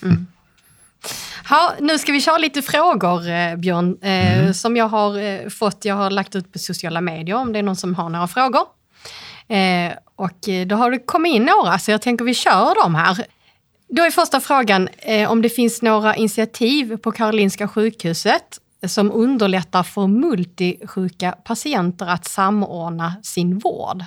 Ha, 1.49 1.73
nu 1.79 1.97
ska 1.97 2.11
vi 2.11 2.21
köra 2.21 2.38
lite 2.38 2.61
frågor, 2.61 3.29
eh, 3.29 3.55
Björn, 3.55 3.97
eh, 4.01 4.51
som 4.51 4.77
jag 4.77 4.88
har 4.88 5.19
eh, 5.19 5.49
fått. 5.49 5.85
Jag 5.85 5.95
har 5.95 6.09
lagt 6.09 6.35
ut 6.35 6.53
på 6.53 6.59
sociala 6.59 7.01
medier 7.01 7.35
om 7.35 7.53
det 7.53 7.59
är 7.59 7.63
någon 7.63 7.75
som 7.75 7.95
har 7.95 8.09
några 8.09 8.27
frågor. 8.27 8.61
Eh, 9.47 9.93
och 10.15 10.49
eh, 10.49 10.67
då 10.67 10.75
har 10.75 10.91
det 10.91 10.99
kommit 10.99 11.35
in 11.35 11.45
några, 11.45 11.79
så 11.79 11.91
jag 11.91 12.01
tänker 12.01 12.25
vi 12.25 12.33
kör 12.33 12.83
dem 12.83 12.95
här. 12.95 13.25
Då 13.89 14.03
är 14.03 14.11
första 14.11 14.39
frågan 14.39 14.89
eh, 14.97 15.31
om 15.31 15.41
det 15.41 15.49
finns 15.49 15.81
några 15.81 16.15
initiativ 16.15 16.97
på 16.97 17.11
Karolinska 17.11 17.67
sjukhuset 17.67 18.59
som 18.88 19.12
underlättar 19.12 19.83
för 19.83 20.07
multisjuka 20.07 21.31
patienter 21.31 22.07
att 22.07 22.25
samordna 22.25 23.15
sin 23.24 23.59
vård. 23.59 24.03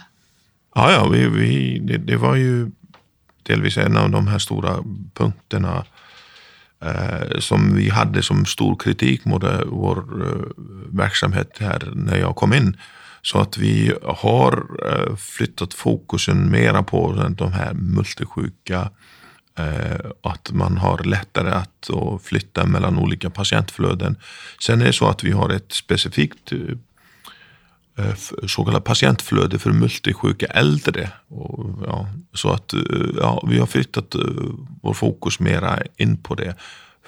Ja, 0.75 0.93
ja 0.93 1.09
vi, 1.09 1.29
vi, 1.29 1.79
det, 1.79 1.99
det 1.99 2.17
var 2.17 2.35
ju 2.35 2.71
delvis 3.43 3.76
en 3.76 3.97
av 3.97 4.11
de 4.11 4.26
här 4.26 4.38
stora 4.38 4.76
punkterna 5.14 5.85
eh, 6.81 7.38
som 7.38 7.76
vi 7.76 7.91
hade 7.91 8.23
som 8.23 8.47
stor 8.47 8.76
kritik 8.76 9.25
mot 9.25 9.43
eh, 9.45 9.61
vår 9.67 9.99
eh, 9.99 10.64
verksamhet 10.91 11.57
här 11.61 11.93
när 11.95 12.17
jag 12.17 12.37
kom 12.37 12.52
in. 12.52 12.76
Så 13.23 13.38
att 13.38 13.59
vi 13.59 13.95
har 14.02 14.64
eh, 14.87 15.17
flyttat 15.17 15.75
fokusen 15.75 16.50
mera 16.50 16.83
på 16.83 17.29
de 17.37 17.52
här 17.52 17.75
multisjuka 17.75 18.81
Eh, 18.81 18.88
Eh, 19.59 20.11
att 20.23 20.53
man 20.53 20.79
har 20.79 21.05
lättare 21.05 21.51
att 21.51 21.91
flytta 22.23 22.67
mellan 22.67 22.99
olika 22.99 23.31
patientflöden. 23.31 24.17
Sen 24.61 24.81
är 24.81 24.85
det 24.85 24.93
så 24.93 25.09
att 25.09 25.25
vi 25.25 25.31
har 25.31 25.51
ett 25.51 25.73
specifikt 25.73 26.53
eh, 26.53 28.15
så 28.47 28.65
kallat 28.65 28.85
patientflöde 28.85 29.59
för 29.59 29.71
multisjuka 29.71 30.47
äldre. 30.47 31.11
Och, 31.29 31.79
ja, 31.87 32.09
så 32.35 32.51
att 32.51 32.73
eh, 32.73 32.81
ja, 33.17 33.45
vi 33.49 33.59
har 33.59 33.67
flyttat 33.67 34.15
vår 34.83 34.95
fokus 34.95 35.41
mera 35.41 35.79
in 35.97 36.17
på 36.17 36.35
det. 36.35 36.55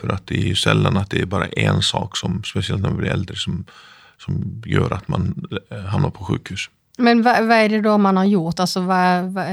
För 0.01 0.09
att 0.09 0.27
det 0.27 0.35
är 0.35 0.47
ju 0.47 0.55
sällan 0.55 0.97
att 0.97 1.11
det 1.11 1.21
är 1.21 1.27
bara 1.27 1.47
en 1.47 1.83
sak, 1.83 2.17
som, 2.17 2.43
speciellt 2.45 2.83
när 2.83 2.89
man 2.89 2.99
blir 2.99 3.11
äldre, 3.11 3.37
som, 3.37 3.65
som 4.19 4.63
gör 4.67 4.93
att 4.93 5.09
man 5.09 5.47
hamnar 5.91 6.11
på 6.11 6.25
sjukhus. 6.25 6.71
Men 6.99 7.23
vad, 7.23 7.47
vad 7.47 7.57
är 7.57 7.69
det 7.69 7.81
då 7.81 7.99
man 7.99 8.17
har 8.17 8.25
gjort, 8.25 8.61
alltså 8.61 8.81
vad, 8.81 9.33
vad, 9.33 9.47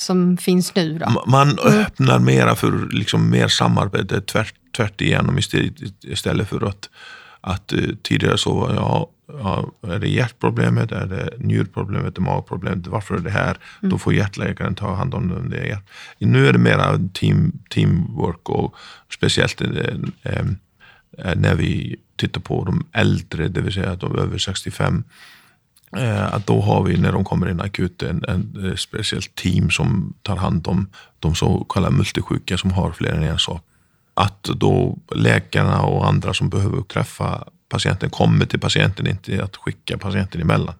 som 0.00 0.36
finns 0.36 0.74
nu 0.74 0.98
då? 0.98 1.24
Man 1.26 1.58
öppnar 1.58 2.18
mera 2.18 2.54
för 2.54 2.88
liksom 2.92 3.30
mer 3.30 3.48
samarbete 3.48 4.20
tvärt, 4.20 4.54
tvärt 4.76 5.00
igenom 5.00 5.38
istället, 6.02 6.48
för 6.48 6.68
att, 6.68 6.90
att 7.40 7.72
eh, 7.72 7.78
tidigare 8.02 8.38
så 8.38 8.52
var 8.54 8.74
ja, 8.74 9.10
ja, 9.26 9.70
är 9.82 9.98
det 9.98 10.08
hjärtproblemet, 10.08 10.92
är 10.92 11.06
det 11.06 11.30
njurproblemet, 11.38 12.06
är 12.06 12.14
det 12.14 12.20
magproblemet, 12.20 12.86
varför 12.86 13.14
är 13.14 13.18
det 13.18 13.30
här? 13.30 13.58
Då 13.80 13.98
får 13.98 14.14
hjärtläkaren 14.14 14.74
ta 14.74 14.94
hand 14.94 15.14
om 15.14 15.50
det. 15.50 15.78
Nu 16.18 16.48
är 16.48 16.52
det 16.52 16.58
mera 16.58 16.98
team, 17.12 17.52
teamwork 17.70 18.48
och 18.48 18.74
speciellt 19.12 19.60
eh, 19.60 19.68
eh, 20.22 20.46
eh 21.18 21.36
när 21.36 21.54
vi 21.54 21.96
tittar 22.16 22.40
på 22.40 22.64
de 22.64 22.86
äldre, 22.92 23.48
det 23.48 23.60
vill 23.60 23.72
säga 23.72 23.94
de 23.94 24.18
över 24.18 24.38
65 24.38 25.04
Eh, 25.96 26.34
att 26.34 26.46
då 26.46 26.60
har 26.60 26.82
vi 26.84 26.96
när 26.96 27.12
de 27.12 27.24
kommer 27.24 27.50
in 27.50 27.60
akut 27.60 28.02
en, 28.02 28.24
en 28.28 28.68
eh, 28.68 28.74
speciellt 28.74 29.34
team 29.34 29.70
som 29.70 30.14
tar 30.22 30.36
hand 30.36 30.68
om 30.68 30.88
de 31.18 31.34
så 31.34 31.64
kallade 31.64 31.96
multisjuka 31.96 32.58
som 32.58 32.70
har 32.70 32.92
fler 32.92 33.12
än 33.12 33.22
en 33.22 33.38
sak. 33.38 33.62
Att 34.14 34.42
då 34.42 34.98
läkarna 35.14 35.82
och 35.82 36.08
andra 36.08 36.34
som 36.34 36.48
behöver 36.48 36.82
träffa 36.82 37.44
patienten 37.68 38.10
kommer 38.10 38.46
till 38.46 38.60
patienten, 38.60 39.06
inte 39.06 39.44
att 39.44 39.56
skicka 39.56 39.98
patienten 39.98 40.40
emellan. 40.40 40.74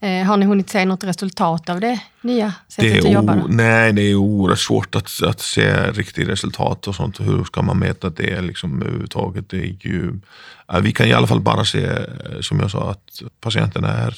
Eh, 0.00 0.24
har 0.26 0.36
ni 0.36 0.46
hunnit 0.46 0.70
se 0.70 0.84
något 0.84 1.04
resultat 1.04 1.68
av 1.68 1.80
det 1.80 2.00
nya 2.20 2.46
Det 2.66 2.72
sättet 2.72 2.98
att 2.98 3.04
är 3.04 3.12
jobba? 3.12 3.34
då? 3.34 3.46
nej, 3.48 3.92
det 3.92 4.02
är 4.02 4.14
oerhört 4.14 4.58
svårt 4.58 4.94
att, 4.94 5.10
att 5.22 5.40
se 5.40 5.90
riktigt 5.92 6.28
resultat 6.28 6.86
och 6.88 6.94
sånt. 6.94 7.20
Hur 7.20 7.44
ska 7.44 7.62
man 7.62 7.78
mäta 7.78 8.10
det 8.10 8.40
liksom 8.40 8.82
överhuvudtaget? 8.82 9.50
Det 9.50 9.56
är 9.56 9.76
ju, 9.80 10.12
vi 10.82 10.92
kan 10.92 11.06
i 11.06 11.12
alla 11.12 11.26
fall 11.26 11.40
bara 11.40 11.64
se, 11.64 11.84
eh, 11.84 12.40
som 12.40 12.60
jag 12.60 12.70
sa, 12.70 12.90
att 12.90 13.22
patienterna 13.40 13.88
är 13.88 14.14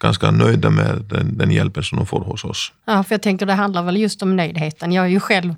ganska 0.00 0.30
nöjda 0.30 0.70
med 0.70 1.04
den, 1.10 1.38
den 1.38 1.50
hjälpen 1.50 1.82
som 1.82 1.98
de 1.98 2.06
får 2.06 2.20
hos 2.20 2.44
oss. 2.44 2.72
Ja, 2.84 3.02
för 3.04 3.14
jag 3.14 3.22
tänker 3.22 3.46
det 3.46 3.52
handlar 3.52 3.82
väl 3.82 3.96
just 3.96 4.22
om 4.22 4.36
nöjdheten. 4.36 4.92
Jag 4.92 5.04
är 5.04 5.08
ju 5.08 5.20
själv, 5.20 5.54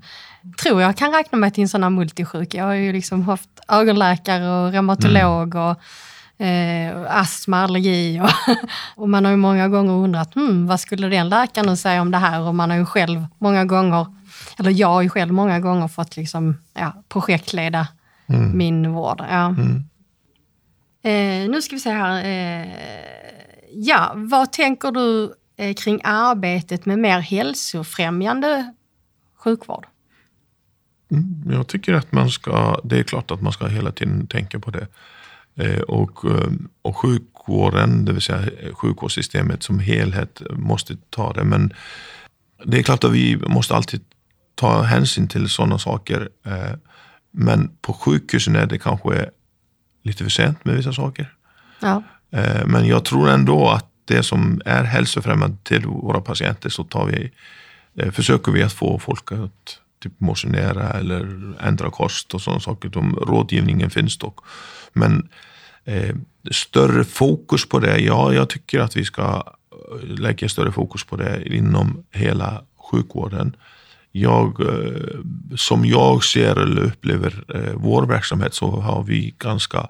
tror 0.62 0.82
jag 0.82 0.96
kan 0.96 1.12
räkna 1.12 1.38
mig 1.38 1.50
till 1.50 1.62
en 1.62 1.68
sån 1.68 1.82
här 1.82 1.90
multisjuk. 1.90 2.54
Jag 2.54 2.64
har 2.64 2.74
ju 2.74 2.92
liksom 2.92 3.22
haft 3.22 3.48
ögonläkare 3.68 4.50
och 4.50 4.72
reumatolog 4.72 5.54
och 5.54 5.76
eh, 6.38 7.18
astma, 7.20 7.62
allergi. 7.62 8.20
Och, 8.20 8.56
och 9.02 9.08
man 9.08 9.24
har 9.24 9.32
ju 9.32 9.36
många 9.36 9.68
gånger 9.68 9.92
undrat, 9.92 10.34
hmm, 10.34 10.66
vad 10.66 10.80
skulle 10.80 11.08
den 11.08 11.28
läkaren 11.28 11.76
säga 11.76 12.02
om 12.02 12.10
det 12.10 12.18
här? 12.18 12.40
Och 12.40 12.54
man 12.54 12.70
har 12.70 12.76
ju 12.76 12.86
själv 12.86 13.26
många 13.38 13.64
gånger, 13.64 14.06
eller 14.58 14.70
jag 14.70 14.88
har 14.88 15.02
ju 15.02 15.08
själv 15.08 15.32
många 15.32 15.60
gånger 15.60 15.88
fått 15.88 16.16
liksom, 16.16 16.56
ja, 16.74 17.02
projektleda 17.08 17.88
min 18.54 18.92
vård. 18.92 19.24
Ja. 19.30 19.54
Eh, 21.10 21.48
nu 21.50 21.62
ska 21.62 21.76
vi 21.76 21.80
se 21.80 21.90
här. 21.90 22.24
Eh, 22.24 22.68
ja, 23.72 24.12
vad 24.16 24.52
tänker 24.52 24.90
du 24.92 25.34
eh, 25.56 25.74
kring 25.74 26.00
arbetet 26.04 26.86
med 26.86 26.98
mer 26.98 27.18
hälsofrämjande 27.20 28.74
sjukvård? 29.38 29.86
Mm, 31.10 31.50
Jag 31.52 31.66
tycker 31.66 31.92
att 31.94 32.12
man 32.12 32.30
ska, 32.30 32.80
det 32.84 32.98
är 32.98 33.02
klart 33.02 33.30
att 33.30 33.42
man 33.42 33.52
ska 33.52 33.66
hela 33.66 33.92
tiden 33.92 34.26
tänka 34.26 34.58
på 34.60 34.70
det. 34.70 34.86
Eh, 35.58 35.80
Och, 35.80 36.24
eh, 36.30 36.50
och 36.82 36.96
sjukvården, 36.96 38.04
det 38.04 38.12
vill 38.12 38.22
säga 38.22 38.50
sjukvårdssystemet 38.74 39.62
som 39.62 39.78
helhet 39.78 40.42
måste 40.50 40.96
ta 41.10 41.32
det. 41.32 41.44
Men 41.44 41.72
det 42.64 42.78
är 42.78 42.82
klart 42.82 43.04
att 43.04 43.12
vi 43.12 43.36
måste 43.36 43.74
alltid 43.76 44.00
ta 44.54 44.82
hänsyn 44.82 45.28
till 45.28 45.48
sådana 45.48 45.78
saker. 45.78 46.28
eh, 46.46 46.72
Men 47.30 47.70
på 47.80 47.92
sjukhusen 47.92 48.56
är 48.56 48.66
det 48.66 48.78
kanske 48.78 49.30
lite 50.02 50.24
för 50.24 50.30
sent 50.30 50.64
med 50.64 50.76
vissa 50.76 50.92
saker. 50.92 51.34
Ja. 51.80 52.02
Men 52.66 52.86
jag 52.86 53.04
tror 53.04 53.28
ändå 53.30 53.68
att 53.68 53.86
det 54.04 54.22
som 54.22 54.60
är 54.64 54.84
hälsofrämjande 54.84 55.56
till 55.62 55.86
våra 55.86 56.20
patienter 56.20 56.68
så 56.70 56.84
tar 56.84 57.06
vi, 57.06 57.30
försöker 58.10 58.52
vi 58.52 58.62
att 58.62 58.72
få 58.72 58.98
folk 58.98 59.32
att 59.32 59.78
typ 60.00 60.20
motionera 60.20 60.90
eller 60.90 61.52
ändra 61.60 61.90
kost 61.90 62.34
och 62.34 62.42
sådana 62.42 62.60
saker. 62.60 62.88
De, 62.88 63.16
rådgivningen 63.16 63.90
finns 63.90 64.18
dock. 64.18 64.38
Men 64.92 65.28
eh, 65.84 66.16
större 66.50 67.04
fokus 67.04 67.68
på 67.68 67.78
det, 67.78 67.98
ja 67.98 68.32
jag 68.32 68.48
tycker 68.48 68.80
att 68.80 68.96
vi 68.96 69.04
ska 69.04 69.42
eh, 69.72 70.08
lägga 70.08 70.48
större 70.48 70.72
fokus 70.72 71.04
på 71.04 71.16
det 71.16 71.56
inom 71.56 72.04
hela 72.10 72.62
sjukvården. 72.90 73.56
Jag, 74.12 74.60
eh, 74.60 75.20
som 75.56 75.84
jag 75.84 76.24
ser 76.24 76.56
eller 76.56 76.82
upplever 76.82 77.44
eh, 77.54 77.74
vår 77.74 78.06
verksamhet 78.06 78.54
så 78.54 78.80
har 78.80 79.02
vi 79.02 79.34
ganska 79.38 79.88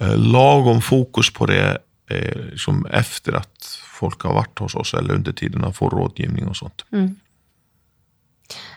eh, 0.00 0.16
lagom 0.16 0.82
fokus 0.82 1.32
på 1.32 1.46
det 1.46 1.78
eh, 2.10 2.56
som 2.56 2.86
efter 2.86 3.32
att 3.32 3.80
folk 4.00 4.22
har 4.22 4.34
varit 4.34 4.58
hos 4.58 4.74
oss 4.74 4.94
eller 4.94 5.14
under 5.14 5.32
tiden 5.32 5.64
att 5.64 5.76
få 5.76 5.88
rådgivning 5.88 6.46
och 6.46 6.56
sånt. 6.56 6.84
Mm. 6.92 7.16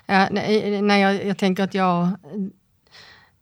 Ja, 0.05 0.27
nej, 0.31 0.81
nej, 0.81 1.01
jag, 1.01 1.25
jag 1.25 1.37
tänker 1.37 1.63
att 1.63 1.73
jag 1.73 2.03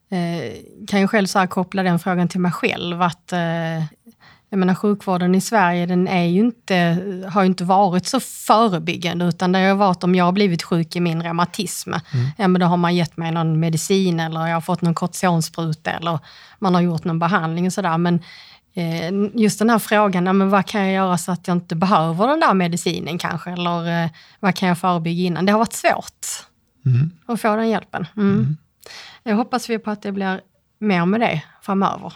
eh, 0.10 0.54
kan 0.88 1.00
ju 1.00 1.08
själv 1.08 1.28
så 1.28 1.48
koppla 1.48 1.84
den 1.84 2.00
frågan 2.00 2.28
till 2.28 2.40
mig 2.40 2.52
själv. 2.52 3.02
Att, 3.02 3.34
eh, 3.34 3.80
jag 4.50 4.60
menar 4.60 4.76
sjukvården 4.76 5.36
i 5.36 5.42
Sverige 5.42 5.86
den 5.86 6.08
är 6.08 6.24
ju 6.24 6.40
inte, 6.40 6.76
har 7.30 7.42
ju 7.42 7.48
inte 7.48 7.64
varit 7.64 8.06
så 8.06 8.20
förebyggande 8.20 9.26
utan 9.26 9.52
det 9.52 9.60
har 9.60 9.76
varit 9.76 10.04
om 10.04 10.16
jag 10.16 10.26
har 10.26 10.32
blivit 10.32 10.64
sjuk 10.64 10.96
i 10.96 11.00
min 11.00 11.24
reumatism, 11.24 11.90
mm. 11.90 12.26
ja 12.38 12.48
men 12.48 12.62
då 12.62 12.68
har 12.68 12.78
man 12.78 12.96
gett 12.96 13.18
mig 13.18 13.32
någon 13.32 13.60
medicin 13.60 14.20
eller 14.20 14.48
jag 14.48 14.54
har 14.54 14.62
fått 14.62 14.82
någon 14.82 14.94
kortisonspruta 14.94 15.92
eller 15.92 16.20
man 16.60 16.76
har 16.76 16.82
gjort 16.82 17.04
någon 17.04 17.20
behandling 17.20 17.66
och 17.66 17.74
sådär. 17.74 17.98
Men 17.98 18.20
just 19.34 19.60
den 19.60 19.70
här 19.70 19.80
frågan, 19.80 20.38
men 20.38 20.50
vad 20.50 20.66
kan 20.66 20.82
jag 20.82 20.94
göra 20.94 21.18
så 21.18 21.32
att 21.32 21.48
jag 21.48 21.58
inte 21.58 21.76
behöver 21.76 22.28
den 22.28 22.40
där 22.40 22.54
medicinen 22.54 23.18
kanske? 23.18 23.52
Eller 23.52 24.04
eh, 24.04 24.10
vad 24.40 24.56
kan 24.56 24.70
jag 24.70 24.78
förebygga 24.78 25.24
innan? 25.24 25.46
Det 25.46 25.52
har 25.52 25.60
varit 25.60 25.74
svårt 25.74 26.26
mm. 26.86 27.12
att 27.26 27.42
få 27.42 27.56
den 27.56 27.70
hjälpen. 27.70 28.08
Mm. 28.18 28.34
mm. 28.34 28.58
Jag 29.24 29.36
hoppas 29.36 29.70
vi 29.70 29.80
på 29.80 29.92
att 29.92 30.02
det 30.02 30.12
blir 30.12 30.42
mer 30.80 31.06
med 31.06 31.20
det 31.20 31.42
framöver. 31.62 32.14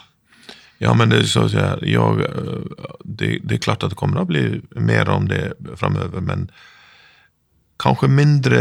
Ja, 0.78 0.94
men 0.94 1.08
det 1.08 1.16
är, 1.16 1.22
så 1.22 1.40
att 1.40 1.52
jag, 1.82 2.26
det, 3.04 3.38
det, 3.44 3.54
är 3.54 3.58
klart 3.58 3.82
att 3.82 3.90
det 3.90 3.96
kommer 3.96 4.20
att 4.20 4.26
bli 4.26 4.60
mer 4.70 5.08
om 5.08 5.28
det 5.28 5.52
framöver, 5.76 6.20
men 6.20 6.50
kanske 7.80 8.08
mindre, 8.08 8.58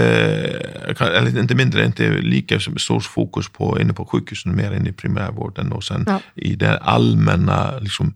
eller 0.99 1.39
inte 1.39 1.55
mindre, 1.55 1.85
inte 1.85 2.09
lika 2.09 2.59
stor 2.59 2.99
fokus 2.99 3.49
på 3.49 3.81
inne 3.81 3.93
på 3.93 4.05
sjukhusen, 4.05 4.55
mer 4.55 4.71
inne 4.71 4.89
i 4.89 4.93
primärvården 4.93 5.71
och 5.71 5.83
sen 5.83 6.05
ja. 6.07 6.21
i 6.35 6.55
det 6.55 6.77
allmänna 6.77 7.79
liksom, 7.79 8.13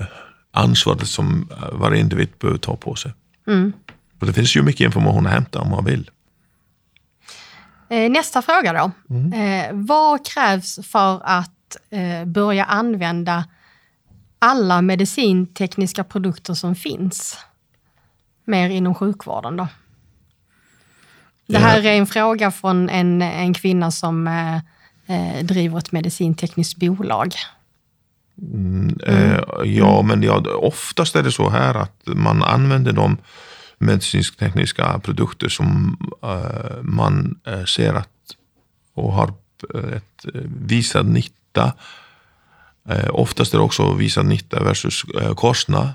eh, 0.00 0.06
ansvaret 0.50 1.06
som 1.06 1.48
varje 1.72 2.00
individ 2.00 2.28
behöver 2.40 2.58
ta 2.58 2.76
på 2.76 2.94
sig. 2.94 3.12
Mm. 3.46 3.72
Och 4.20 4.26
det 4.26 4.32
finns 4.32 4.56
ju 4.56 4.62
mycket 4.62 4.84
information 4.84 5.26
att 5.26 5.32
hämta 5.32 5.60
om 5.60 5.70
man 5.70 5.84
vill. 5.84 6.10
Eh, 7.88 8.10
nästa 8.10 8.42
fråga 8.42 8.72
då. 8.72 9.14
Mm. 9.14 9.32
Eh, 9.32 9.86
vad 9.86 10.26
krävs 10.26 10.86
för 10.86 11.20
att 11.24 11.76
eh, 11.90 12.24
börja 12.24 12.64
använda 12.64 13.44
alla 14.38 14.82
medicintekniska 14.82 16.04
produkter 16.04 16.54
som 16.54 16.74
finns 16.74 17.38
mer 18.44 18.70
inom 18.70 18.94
sjukvården 18.94 19.56
då? 19.56 19.68
Det 21.46 21.58
här 21.58 21.86
är 21.86 21.92
en 21.92 22.06
fråga 22.06 22.50
från 22.50 22.88
en, 22.88 23.22
en 23.22 23.54
kvinna 23.54 23.90
som 23.90 24.26
eh, 24.26 24.56
eh 25.06 25.44
driver 25.44 25.78
ett 25.78 25.92
medicintekniskt 25.92 26.76
bolag. 26.76 27.34
Mm, 28.42 28.98
eh, 29.06 29.40
ja, 29.64 30.02
men 30.02 30.22
ja, 30.22 30.42
oftast 30.56 31.16
är 31.16 31.22
det 31.22 31.32
så 31.32 31.48
här 31.48 31.74
att 31.74 32.02
man 32.04 32.42
använder 32.42 32.92
de 32.92 33.16
medicinsk-tekniska 33.78 34.98
produkter 34.98 35.48
som 35.48 35.96
eh, 36.22 36.82
man 36.82 37.38
eh, 37.46 37.64
ser 37.64 37.94
att 37.94 38.08
och 38.94 39.12
har 39.12 39.32
ett 39.96 40.26
visad 40.66 41.06
nytta. 41.06 41.72
Eh, 42.88 43.08
oftast 43.12 43.54
är 43.54 43.58
det 43.58 43.64
också 43.64 43.94
visad 43.94 44.26
nytta 44.26 44.62
versus 44.62 45.04
eh, 45.20 45.34
kostnad. 45.34 45.88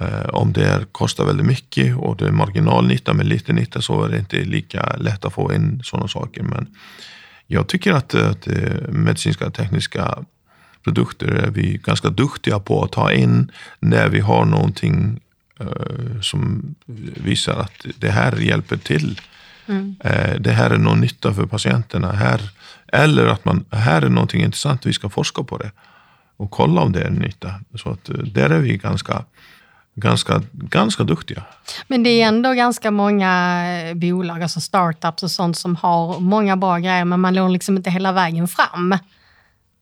Eh, 0.00 0.28
om 0.28 0.52
det 0.52 0.66
är, 0.66 0.84
kostar 0.84 1.24
väldigt 1.24 1.46
mycket 1.46 1.96
och 1.96 2.16
det 2.16 2.26
är 2.26 2.32
marginalnytta 2.32 3.12
med 3.12 3.26
lite 3.26 3.52
nytta 3.52 3.82
så 3.82 4.04
är 4.04 4.08
det 4.08 4.18
inte 4.18 4.36
lika 4.36 4.96
lätt 4.98 5.24
att 5.24 5.32
få 5.32 5.54
in 5.54 5.80
sådana 5.84 6.08
saker. 6.08 6.42
Men 6.42 6.66
jag 7.46 7.68
tycker 7.68 7.92
att, 7.92 8.14
att 8.14 8.46
medicinska 8.88 9.50
tekniska 9.50 10.24
produkter 10.84 11.26
är 11.26 11.50
vi 11.50 11.80
ganska 11.84 12.10
duktiga 12.10 12.58
på 12.58 12.84
att 12.84 12.92
ta 12.92 13.12
in 13.12 13.50
när 13.80 14.08
vi 14.08 14.20
har 14.20 14.44
någonting 14.44 15.20
eh, 15.60 16.20
som 16.20 16.74
visar 17.16 17.60
att 17.60 17.86
det 17.98 18.10
här 18.10 18.36
hjälper 18.36 18.76
till. 18.76 19.20
Mm. 19.66 19.96
Eh, 20.00 20.40
det 20.40 20.52
här 20.52 20.70
är 20.70 20.78
någon 20.78 21.00
nytta 21.00 21.34
för 21.34 21.46
patienterna. 21.46 22.12
Här 22.12 22.40
eller 22.92 23.26
att 23.26 23.44
man, 23.44 23.64
här 23.70 24.02
är 24.02 24.08
någonting 24.08 24.42
intressant, 24.42 24.86
vi 24.86 24.92
ska 24.92 25.08
forska 25.08 25.42
på 25.42 25.58
det 25.58 25.70
och 26.36 26.50
kolla 26.50 26.80
om 26.80 26.92
det 26.92 27.02
är 27.02 27.10
nytta. 27.10 27.54
Så 27.74 27.90
att 27.90 28.10
där 28.24 28.50
är 28.50 28.58
vi 28.58 28.76
ganska, 28.76 29.24
ganska, 29.94 30.42
ganska 30.52 31.04
duktiga. 31.04 31.42
Men 31.86 32.02
det 32.02 32.10
är 32.10 32.28
ändå 32.28 32.52
ganska 32.52 32.90
många 32.90 33.62
eh, 33.88 33.94
bolag, 33.94 34.42
alltså 34.42 34.60
startups 34.60 35.22
och 35.22 35.30
sånt 35.30 35.58
som 35.58 35.76
har 35.76 36.20
många 36.20 36.56
bra 36.56 36.78
grejer, 36.78 37.04
men 37.04 37.20
man 37.20 37.34
når 37.34 37.48
liksom 37.48 37.76
inte 37.76 37.90
hela 37.90 38.12
vägen 38.12 38.48
fram. 38.48 38.98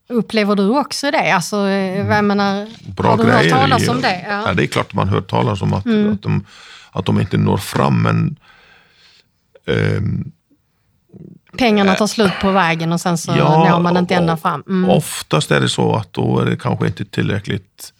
Upplever 0.08 0.56
du 0.56 0.68
också 0.68 1.10
det? 1.10 1.30
Alltså, 1.30 1.56
eh, 1.56 2.00
mm. 2.00 2.10
jag 2.10 2.24
menar, 2.24 2.68
bra 2.96 3.10
har 3.10 3.16
du 3.16 3.30
hört 3.30 3.50
talas 3.50 3.88
om 3.88 4.00
det? 4.00 4.24
Ja. 4.28 4.42
ja. 4.46 4.54
det 4.54 4.62
är 4.62 4.66
klart 4.66 4.94
man 4.94 5.08
hört 5.08 5.30
talas 5.30 5.62
om 5.62 5.74
att, 5.74 5.84
mm. 5.84 6.12
att, 6.12 6.22
de, 6.22 6.44
att 6.92 7.06
de 7.06 7.20
inte 7.20 7.36
når 7.36 7.56
fram, 7.56 8.02
men 8.02 8.36
um, 9.66 10.32
Pengarna 11.58 11.94
tar 11.94 12.06
slut 12.06 12.32
på 12.40 12.50
vägen 12.50 12.92
och 12.92 13.00
sen 13.00 13.18
så 13.18 13.32
ja, 13.36 13.70
når 13.70 13.80
man 13.80 13.96
inte 13.96 14.14
ända 14.14 14.36
fram. 14.36 14.62
Mm. 14.68 14.90
Oftast 14.90 15.50
är 15.50 15.60
det 15.60 15.68
så 15.68 15.96
att 15.96 16.12
då 16.12 16.38
är 16.38 16.46
det 16.46 16.56
kanske 16.56 16.86
inte 16.86 17.04
tillräckligt 17.04 17.92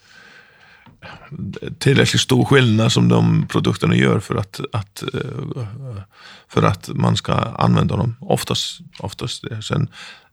tillräckligt 1.78 2.22
stor 2.22 2.44
skillnad 2.44 2.92
som 2.92 3.08
de 3.08 3.46
produkterna 3.48 3.96
gör 3.96 4.20
för 4.20 4.34
att, 4.34 4.60
att, 4.72 5.02
eh, 5.14 6.02
för 6.48 6.62
att 6.62 6.88
man 6.94 7.16
ska 7.16 7.32
använda 7.34 7.96
dem. 7.96 8.16
Oftast, 8.20 8.80
oftast 8.98 9.44
det. 9.50 9.62
Sen, 9.62 9.88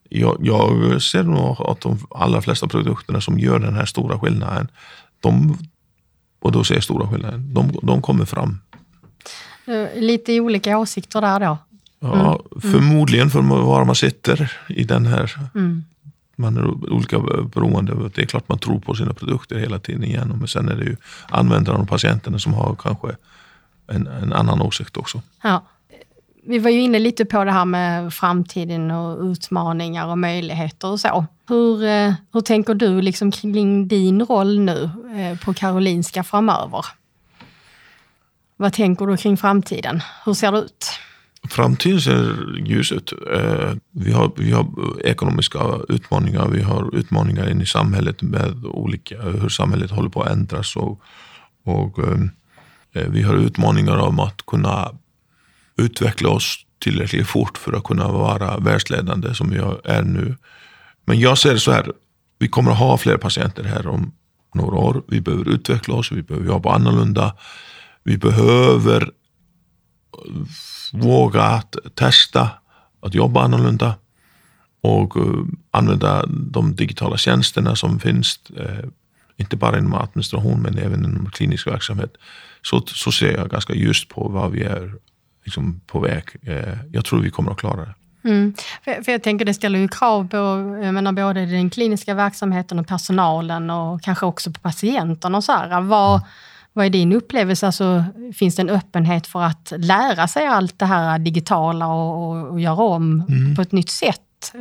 jag, 0.10 0.38
jag 0.42 1.02
ser 1.02 1.24
nog 1.24 1.62
att 1.62 1.82
de 1.82 2.08
allra 2.10 2.42
flesta 2.42 2.68
produkterna 2.68 3.22
som 3.22 3.40
gör 3.40 3.60
den 3.60 3.76
här 3.76 3.86
stora 3.86 4.20
skillnaden, 4.20 4.68
de, 5.20 5.58
och 6.40 6.52
då 6.52 6.64
ser 6.64 6.76
jag 6.76 6.84
stora 6.84 7.08
skillnaden, 7.08 7.54
de, 7.54 7.80
de 7.84 8.02
kommer 8.02 8.26
fram. 8.26 8.60
Eh, 9.66 10.02
lite 10.02 10.40
olika 10.40 10.78
åsikter 10.78 11.22
där 11.22 11.40
då? 11.40 11.58
Ja, 12.00 12.42
mm. 12.52 12.72
Förmodligen 12.72 13.30
för 13.30 13.42
var 13.42 13.86
man 13.86 13.96
sitter 13.96 14.52
i 14.68 14.84
den 14.84 15.06
här. 15.06 15.38
Mm. 15.56 15.84
Man 16.40 16.58
är 16.58 16.94
olika 16.94 17.20
beroende. 17.54 18.10
Det 18.16 18.22
är 18.22 18.26
klart 18.26 18.50
man 18.50 18.60
tror 18.60 18.80
på 18.80 18.96
sina 18.96 19.14
produkter 19.14 19.60
hela 19.60 19.80
tiden 19.80 20.04
igenom. 20.04 20.40
Men 20.40 20.48
sen 20.48 20.70
är 20.70 20.76
det 20.76 20.84
ju 20.84 20.96
användarna 21.30 21.80
och 21.80 21.90
patienterna 21.90 22.40
som 22.40 22.54
har 22.54 22.76
kanske 22.76 23.08
en, 23.88 24.08
en 24.08 24.34
annan 24.34 24.62
åsikt 24.62 24.98
också. 24.98 25.22
Ja. 25.44 25.64
Vi 26.44 26.60
var 26.60 26.70
ju 26.70 26.82
inne 26.82 27.00
lite 27.00 27.26
på 27.26 27.44
det 27.44 27.52
här 27.52 27.66
med 27.66 28.14
framtiden 28.14 28.92
och 28.92 29.24
utmaningar 29.24 30.08
och 30.08 30.18
möjligheter 30.18 30.88
och 30.88 31.00
så. 31.00 31.26
Hur, 31.48 31.84
eh, 31.84 32.14
hur 32.34 32.42
tänker 32.42 32.74
du 32.74 33.02
liksom 33.02 33.32
kring 33.32 33.88
din 33.88 34.26
roll 34.26 34.60
nu 34.60 34.90
eh, 35.16 35.40
på 35.40 35.54
Karolinska 35.54 36.24
framöver? 36.24 36.86
Vad 38.58 38.74
tänker 38.74 39.06
du 39.06 39.18
kring 39.18 39.38
framtiden? 39.38 40.02
Hur 40.26 40.34
ser 40.34 40.52
det 40.52 40.58
ut? 40.58 40.86
Framtiden 41.50 42.02
ser 42.02 42.58
ljus 42.66 42.92
ut. 42.92 43.14
Eh, 43.34 43.74
vi 43.92 44.12
har, 44.12 44.32
vi 44.38 44.52
har 44.52 44.66
ekonomiska 45.04 45.60
utmaningar, 45.90 46.48
vi 46.48 46.62
har 46.62 46.96
utmaningar 46.96 47.50
in 47.50 47.62
i 47.62 47.66
samhället 47.66 48.22
med 48.22 48.66
olika, 48.66 49.22
hur 49.22 49.50
samhället 49.50 49.92
håller 49.92 50.10
på 50.10 50.22
att 50.24 50.32
ändras. 50.32 50.76
Och, 50.76 51.02
och 51.66 52.00
ehm, 52.00 52.32
eh, 52.94 53.08
vi 53.10 53.22
har 53.22 53.36
utmaningar 53.36 53.98
om 53.98 54.20
att 54.20 54.46
kunna 54.46 54.92
utveckla 55.78 56.30
oss 56.30 56.66
tillräckligt 56.80 57.28
fort 57.28 57.58
för 57.58 57.74
att 57.74 57.84
kunna 57.84 58.08
vara 58.08 58.58
världsledande 58.58 59.36
som 59.36 59.50
vi 59.50 59.58
är 59.84 60.04
nu. 60.04 60.36
Men 61.06 61.20
jag 61.20 61.38
ser 61.38 61.54
det 61.54 61.60
så 61.60 61.72
här, 61.72 61.92
vi 62.40 62.48
kommer 62.48 62.72
att 62.72 62.78
ha 62.78 62.98
fler 62.98 63.18
patienter 63.18 63.64
här 63.64 63.88
om 63.88 64.12
några 64.56 64.76
år. 64.76 65.04
Vi 65.08 65.22
behöver 65.22 65.50
utveckla 65.50 65.96
oss, 65.96 66.12
vi 66.12 66.22
behöver 66.22 66.48
jobba 66.48 66.76
annorlunda. 66.76 67.36
Vi 68.04 68.18
behöver 68.18 69.12
våga 70.94 71.42
att 71.42 71.76
testa 71.96 72.50
att 73.02 73.14
jobba 73.14 73.44
annorlunda 73.44 73.96
och 74.82 75.18
uh, 75.18 75.46
använda 75.72 76.26
de 76.28 76.76
digitala 76.76 77.18
tjänsterna 77.18 77.76
som 77.76 78.00
finns, 78.00 78.40
uh, 78.60 78.90
inte 79.38 79.56
bara 79.56 79.78
inom 79.78 79.94
administration 79.94 80.62
men 80.62 80.78
även 80.78 81.06
inom 81.06 81.30
klinisk 81.32 81.68
verksamhet. 81.68 82.14
Så, 82.62 82.84
så 82.86 83.12
ser 83.12 83.38
jag 83.38 83.50
ganska 83.50 83.74
just 83.74 84.10
på 84.10 84.28
vad 84.28 84.52
vi 84.52 84.64
är 84.64 84.94
liksom, 85.46 85.82
på 85.88 86.00
väg. 86.00 86.24
Uh, 86.48 86.78
jag 86.92 87.06
tror 87.06 87.20
vi 87.20 87.30
kommer 87.30 87.52
att 87.52 87.58
klara 87.58 87.86
det. 87.86 87.94
Mm. 88.24 88.54
För, 88.84 89.04
för, 89.04 89.12
jag 89.12 89.24
tänker 89.24 89.46
det 89.46 89.54
ställer 89.54 89.80
ju 89.80 89.88
krav 89.88 90.28
på 90.28 90.38
jag 90.84 90.94
menar, 90.94 91.12
både 91.12 91.46
den 91.46 91.70
kliniska 91.70 92.14
verksamheten 92.14 92.80
och 92.80 92.88
personalen 92.88 93.70
och 93.70 94.02
kanske 94.02 94.26
också 94.26 94.52
på 94.52 94.60
patienterna. 94.60 95.38
Och 95.38 95.44
så 95.44 95.52
här. 95.52 95.82
Vad, 95.82 96.16
mm 96.16 96.28
vad 96.80 96.86
är 96.86 96.90
din 96.90 97.14
upplevelse? 97.14 97.66
Alltså, 97.66 98.04
finns 98.34 98.56
det 98.56 98.62
en 98.62 98.70
öppenhet 98.70 99.28
för 99.28 99.42
att 99.42 99.74
lära 99.78 100.28
sig 100.28 100.48
allt 100.48 100.80
det 100.80 100.86
här 100.86 101.20
digitala 101.20 101.88
och, 101.88 102.30
och, 102.30 102.52
och 102.52 102.60
göra 102.60 102.84
om 102.84 103.24
mm. 103.30 103.56
på 103.56 103.62
ett 103.62 103.72
nytt 103.72 103.90
sätt? 103.90 104.54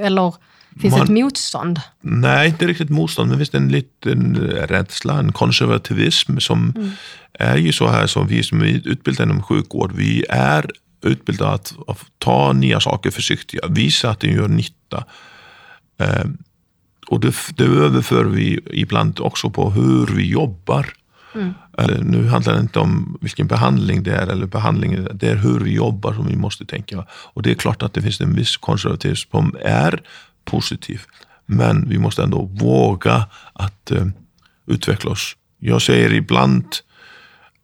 Eller 0.00 0.34
finns 0.80 0.94
det 0.94 1.02
ett 1.02 1.08
motstånd? 1.08 1.80
Nej, 2.00 2.48
inte 2.48 2.66
riktigt 2.66 2.90
motstånd, 2.90 3.28
men 3.28 3.38
finns 3.38 3.50
det 3.50 3.58
en 3.58 3.68
liten 3.68 4.36
rädsla, 4.68 5.18
en 5.18 5.32
konservativism 5.32 6.38
som 6.38 6.72
mm. 6.76 6.90
är 7.32 7.56
ju 7.56 7.72
så 7.72 7.88
här 7.88 8.06
som 8.06 8.26
vi 8.26 8.42
som 8.42 8.60
är 8.60 8.88
utbildade 8.88 9.30
inom 9.30 9.42
sjukvård, 9.42 9.92
vi 9.94 10.24
är 10.28 10.66
utbildade 11.02 11.52
att, 11.52 11.74
att 11.86 12.04
ta 12.18 12.52
nya 12.52 12.80
saker 12.80 13.10
försiktigt, 13.10 13.60
visa 13.68 14.10
att 14.10 14.20
det 14.20 14.28
gör 14.28 14.48
nytta. 14.48 15.04
Eh, 16.00 16.24
och 17.06 17.20
det, 17.20 17.34
det 17.56 17.64
överför 17.64 18.24
vi 18.24 18.60
ibland 18.70 19.20
också 19.20 19.50
på 19.50 19.70
hur 19.70 20.06
vi 20.06 20.26
jobbar. 20.28 20.86
Mm. 21.34 21.54
Nu 22.02 22.26
handlar 22.26 22.54
det 22.54 22.60
inte 22.60 22.78
om 22.78 23.18
vilken 23.20 23.46
behandling 23.46 24.02
det 24.02 24.12
är, 24.12 24.26
eller 24.26 24.46
behandling, 24.46 25.06
det 25.14 25.28
är 25.28 25.36
hur 25.36 25.60
vi 25.60 25.74
jobbar 25.74 26.12
som 26.12 26.26
vi 26.26 26.36
måste 26.36 26.66
tänka. 26.66 27.06
Och 27.10 27.42
det 27.42 27.50
är 27.50 27.54
klart 27.54 27.82
att 27.82 27.94
det 27.94 28.02
finns 28.02 28.20
en 28.20 28.34
viss 28.34 28.56
konservatism 28.56 29.30
som 29.30 29.56
är 29.60 30.02
positiv. 30.44 31.02
Men 31.46 31.88
vi 31.88 31.98
måste 31.98 32.22
ändå 32.22 32.42
våga 32.42 33.26
att, 33.52 33.92
uh, 33.92 34.06
utveckla 34.66 35.10
oss. 35.10 35.36
Jag 35.58 35.82
säger 35.82 36.12
ibland, 36.12 36.64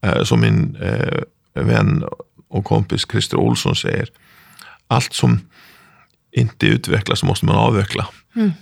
uh, 0.06 0.22
som 0.22 0.40
min 0.40 0.76
uh, 0.76 1.22
vän 1.54 2.04
och 2.48 2.64
kompis 2.64 3.06
Christer 3.10 3.36
Olsson 3.36 3.76
säger, 3.76 4.08
allt 4.88 5.12
som 5.12 5.40
inte 6.32 6.66
utvecklas 6.66 7.22
måste 7.22 7.46
man 7.46 7.56
avveckla. 7.56 8.08
Mm. 8.36 8.52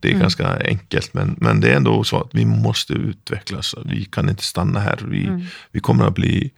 Det 0.00 0.12
är 0.12 0.18
ganska 0.18 0.58
enkelt, 0.64 1.14
men, 1.14 1.36
men 1.38 1.60
det 1.60 1.72
är 1.72 1.76
ändå 1.76 2.04
så 2.04 2.16
att 2.16 2.28
vi 2.32 2.44
måste 2.44 2.92
utvecklas. 2.92 3.74
Vi 3.84 4.04
kan 4.04 4.28
inte 4.28 4.42
stanna 4.44 4.80
här. 4.80 4.98
Vi, 5.04 5.26
Mm. 5.26 5.42
vi 5.72 5.80
kommer 5.80 6.04
att 6.04 6.14
bli, 6.14 6.52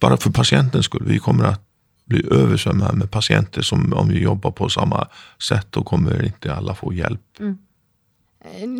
bara 0.00 0.16
för 0.16 0.30
patientens 0.30 0.84
skull, 0.86 1.02
vi 1.06 1.18
kommer 1.18 1.44
att 1.44 1.62
bli 2.04 2.26
översvämmade 2.30 2.96
med 2.96 3.10
patienter 3.10 3.62
som 3.62 3.92
om 3.92 4.08
vi 4.08 4.22
jobbar 4.22 4.50
på 4.50 4.68
samma 4.68 5.08
sätt, 5.48 5.66
då 5.70 5.82
kommer 5.82 6.24
inte 6.24 6.54
alla 6.54 6.74
få 6.74 6.92
hjälp. 6.92 7.20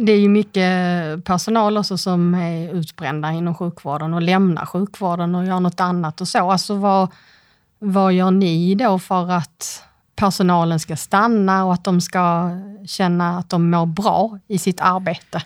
Det 0.07 0.13
är 0.13 0.19
ju 0.19 0.29
mycket 0.29 1.25
personal 1.25 1.79
också 1.79 1.99
som 1.99 2.35
är 2.35 2.75
utbrända 2.75 3.33
inom 3.33 3.55
sjukvården 3.55 4.15
och 4.15 4.23
lämnar 4.23 4.67
sjukvården 4.67 5.35
och 5.35 5.47
gör 5.47 5.61
något 5.61 5.81
annat 5.81 6.21
och 6.21 6.29
så. 6.29 6.51
Alltså 6.51 6.75
vad, 6.75 7.09
vad 7.79 8.13
gör 8.13 8.31
ni 8.31 8.75
då 8.75 8.99
för 8.99 9.31
att 9.31 9.83
personalen 10.17 10.81
ska 10.81 10.97
stanna 10.97 11.65
och 11.65 11.73
att 11.73 11.85
de 11.85 12.01
ska 12.01 12.51
känna 12.87 13.39
att 13.39 13.51
de 13.51 13.71
mår 13.71 13.87
bra 13.87 14.39
i 14.49 14.59
sitt 14.59 14.81
arbete? 14.81 15.43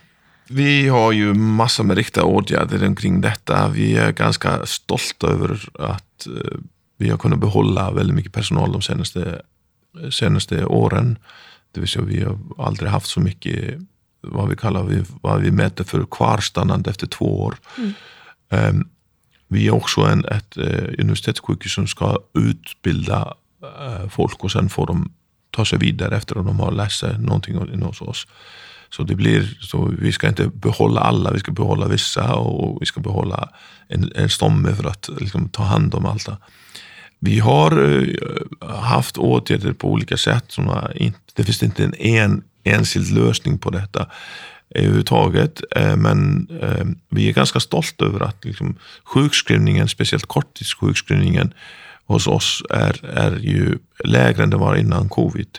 Vi 0.48 0.88
har 0.88 1.12
ju 1.12 1.34
massor 1.34 1.84
med 1.84 1.96
riktiga 1.96 2.24
åtgärder 2.24 2.86
omkring 2.86 3.20
detta. 3.20 3.68
Vi 3.68 3.96
är 3.96 4.12
ganska 4.12 4.66
stolta 4.66 5.26
över 5.26 5.68
att 5.78 6.26
eh, 6.26 6.58
vi 6.98 7.10
har 7.10 7.18
kunnat 7.18 7.38
behålla 7.38 7.90
väldigt 7.90 8.16
mycket 8.16 8.32
personal 8.32 8.72
de 8.72 8.82
senaste, 8.82 9.42
senaste 10.10 10.64
åren. 10.64 11.18
Det 11.72 11.80
vill 11.80 11.88
säga 11.88 12.04
vi 12.04 12.22
har 12.24 12.38
aldrig 12.58 12.90
haft 12.90 13.06
så 13.06 13.20
mycket 13.20 13.78
vad 14.20 14.48
vi 14.48 14.56
kallar 14.56 15.04
vad 15.22 15.40
vi 15.40 15.50
mäter 15.50 15.84
för 15.84 16.06
kvarstannande 16.10 16.90
efter 16.90 17.06
två 17.06 17.42
år. 17.42 17.54
Ehm, 18.50 18.88
Vi 19.48 19.66
är 19.66 19.74
också 19.74 20.00
en, 20.00 20.24
ett 20.24 20.56
eh, 20.56 20.84
universitetssjukhus 20.98 21.74
som 21.74 21.86
ska 21.86 22.18
utbilda 22.34 23.34
Eh, 23.62 24.08
folk 24.08 24.44
och 24.44 24.52
sen 24.52 24.68
får 24.68 24.86
de 24.86 25.12
ta 25.50 25.64
sig 25.64 25.78
vidare 25.78 26.16
efter 26.16 26.38
att 26.38 26.46
de 26.46 26.60
har 26.60 26.72
läst 26.72 26.98
sig 27.00 27.18
någonting 27.18 27.82
hos 27.82 28.00
oss. 28.00 28.26
Så 28.90 29.02
det 29.02 29.14
blir, 29.14 29.58
så 29.60 29.92
vi 29.98 30.12
ska 30.12 30.28
inte 30.28 30.48
behålla 30.48 31.00
alla, 31.00 31.30
vi 31.30 31.40
ska 31.40 31.52
behålla 31.52 31.88
vissa 31.88 32.34
och 32.34 32.82
vi 32.82 32.86
ska 32.86 33.00
behålla 33.00 33.48
en, 33.88 34.12
en 34.14 34.28
stomme 34.28 34.74
för 34.74 34.84
att 34.84 35.08
liksom, 35.20 35.48
ta 35.48 35.62
hand 35.62 35.94
om 35.94 36.06
allt 36.06 36.26
det. 36.26 36.36
Vi 37.18 37.38
har 37.38 37.98
eh, 37.98 38.68
haft 38.68 39.18
åtgärder 39.18 39.72
på 39.72 39.88
olika 39.88 40.16
sätt. 40.16 40.44
Såna, 40.48 40.90
det 41.34 41.44
finns 41.44 41.62
inte 41.62 41.84
en, 41.84 41.94
en 41.94 42.42
enskild 42.64 43.10
lösning 43.10 43.58
på 43.58 43.70
detta 43.70 44.06
överhuvudtaget. 44.74 45.62
Eh, 45.76 45.96
men 45.96 46.48
vi 47.08 47.28
är 47.28 47.32
ganska 47.32 47.60
stolta 47.60 48.04
över 48.04 48.20
att 48.20 48.44
liksom, 48.44 48.76
sjukskrivningen, 49.04 49.88
speciellt 49.88 50.26
korttidssjukskrivningen 50.26 51.52
hos 52.10 52.26
oss 52.26 52.62
är, 52.70 53.04
är 53.04 53.36
ju 53.36 53.78
lägre 54.04 54.42
än 54.42 54.50
det 54.50 54.56
var 54.56 54.76
innan 54.76 55.08
covid. 55.08 55.58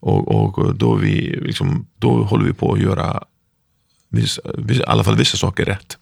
Och, 0.00 0.28
och 0.28 0.74
då, 0.74 0.94
vi, 0.94 1.40
liksom, 1.42 1.86
då 1.98 2.22
håller 2.22 2.44
vi 2.44 2.52
på 2.52 2.72
att 2.72 2.80
göra 2.80 3.24
vissa, 4.08 4.42
vissa, 4.58 4.82
i 4.82 4.86
alla 4.86 5.04
fall 5.04 5.16
vissa 5.16 5.36
saker 5.36 5.64
rätt. 5.64 5.98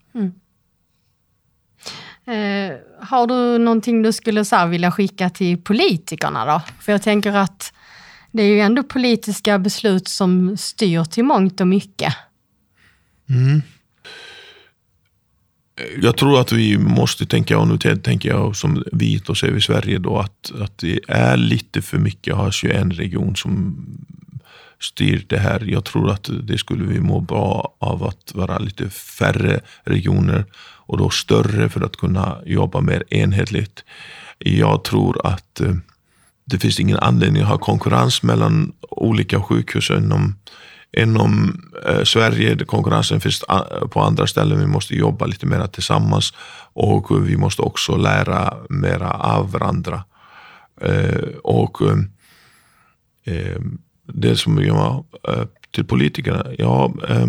Eh, 2.25 2.77
har 3.01 3.27
du 3.27 3.59
någonting 3.59 4.03
du 4.03 4.13
skulle 4.13 4.45
så 4.45 4.57
här, 4.57 4.67
vilja 4.67 4.91
skicka 4.91 5.31
till 5.31 5.59
politikerna 5.59 6.47
då? 6.47 6.63
För 6.81 6.93
jag 6.93 7.03
tänker 7.03 7.33
att 7.33 7.73
det 8.33 8.43
är 8.43 8.47
ju 8.47 8.61
ändå 8.61 8.83
politiska 8.83 9.59
beslut 9.59 10.09
som 10.09 10.57
styr 10.57 11.05
till 11.05 11.25
mångt 11.25 11.61
och 11.61 11.69
mycket. 11.69 12.15
Jag 16.03 16.17
tror 16.17 16.41
att 16.41 16.53
vi 16.53 16.79
måste 16.79 17.27
tänka, 17.27 17.59
och 17.59 17.69
nu 17.69 17.79
tänker 17.79 18.29
jag 18.29 18.57
som 18.57 18.85
vit 18.93 19.29
och 19.29 19.37
ser 19.37 19.51
vi 19.51 19.61
Sverige 19.61 19.99
då, 19.99 20.19
att, 20.19 20.53
att 20.61 20.79
det 20.79 21.01
är 21.09 21.37
lite 21.37 21.83
för 21.83 21.99
mycket 21.99 22.35
att 22.35 22.41
ha 22.41 22.51
21 22.51 22.87
region 22.93 23.37
som 23.37 23.77
styr 24.81 25.25
det 25.27 25.39
här. 25.39 25.65
Jag 25.67 25.85
tror 25.85 26.11
att 26.11 26.31
det 26.43 26.59
skulle 26.59 26.85
vi 26.85 27.01
må 27.01 27.21
bra 27.21 27.75
av 27.79 28.05
att 28.05 28.33
vara 28.35 28.59
lite 28.59 28.91
färre 28.91 29.61
regioner 29.85 30.45
och 30.89 30.99
då 30.99 31.11
större 31.11 31.69
för 31.69 31.81
att 31.81 31.97
kunna 31.97 32.39
jobba 32.47 32.81
mer 32.81 33.05
enhetligt. 33.11 33.85
Jag 34.39 34.85
tror 34.85 35.27
att 35.27 35.61
eh, 35.61 35.75
det 36.45 36.59
finns 36.59 36.81
ingen 36.81 36.99
anledning 36.99 37.43
att 37.43 37.49
ha 37.49 37.59
konkurrens 37.59 38.23
mellan 38.23 38.73
olika 38.81 39.43
sjukhus 39.43 39.91
inom, 39.91 40.35
inom 40.97 41.63
eh, 41.87 42.05
Sverige. 42.05 42.65
Konkurrensen 42.65 43.21
finns 43.21 43.45
på 43.91 44.01
andra 44.01 44.27
ställen. 44.27 44.61
Vi 44.61 44.67
måste 44.67 44.95
jobba 44.95 45.27
lite 45.27 45.47
mer 45.47 45.67
tillsammans 45.67 46.33
och 46.73 47.29
vi 47.29 47.37
måste 47.37 47.63
också 47.63 47.97
lära 47.97 48.55
mera 48.69 49.11
av 49.11 49.51
varandra. 49.51 50.05
Eh, 50.81 51.29
och 51.45 51.83
eh, 51.83 51.99
eh, 53.35 53.61
det 54.13 54.37
som 54.37 54.65
jag 54.65 55.05
eh, 55.29 55.45
till 55.71 55.85
politikerna, 55.85 56.47
ja, 56.59 56.95
eh, 57.09 57.27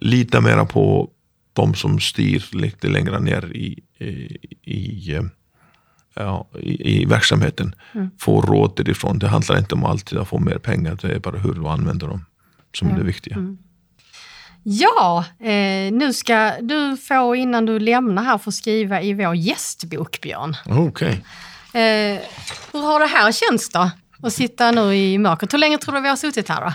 lita 0.00 0.40
mera 0.40 0.64
på 0.64 1.10
de 1.52 1.74
som 1.74 2.00
styr 2.00 2.44
lite 2.52 2.88
längre 2.88 3.20
ner 3.20 3.56
i, 3.56 3.82
i, 3.98 4.38
i 4.62 5.14
eh, 5.14 5.22
ja, 6.14 6.48
i, 6.58 7.00
i 7.00 7.04
verksamheten 7.04 7.74
få 8.18 8.40
råd 8.40 8.72
därifrån. 8.76 9.18
Det 9.18 9.28
handlar 9.28 9.58
inte 9.58 9.74
om 9.74 9.84
alltid 9.84 10.18
att 10.18 10.28
få 10.28 10.38
mer 10.38 10.58
pengar, 10.58 10.98
det 11.02 11.08
är 11.08 11.18
bara 11.18 11.38
hur 11.38 11.52
du 11.52 11.68
använder 11.68 12.08
dem 12.08 12.24
som 12.74 12.88
är 12.88 12.98
det 12.98 13.04
viktiga. 13.04 13.56
Ja, 14.62 15.24
eh, 15.40 15.92
nu 15.92 16.12
ska 16.12 16.52
du 16.60 16.96
få 16.96 17.34
innan 17.34 17.66
du 17.66 17.78
lämnar 17.78 18.22
här 18.22 18.38
få 18.38 18.52
skriva 18.52 19.02
i 19.02 19.14
vår 19.14 19.34
gästbok, 19.34 20.20
Björn. 20.20 20.56
Okej. 20.66 21.24
Eh, 21.74 22.20
hur 22.72 22.80
har 22.80 23.00
det 23.00 23.06
här 23.06 23.32
känts 23.32 23.68
då? 23.70 23.90
Att 24.22 24.32
sitta 24.32 24.70
nu 24.70 24.94
i 24.94 25.18
mörkret. 25.18 25.52
Hur 25.52 25.58
länge 25.58 25.78
tror 25.78 25.94
du 25.94 26.00
vi 26.00 26.08
har 26.08 26.16
suttit 26.16 26.48
här 26.48 26.60
då? 26.60 26.72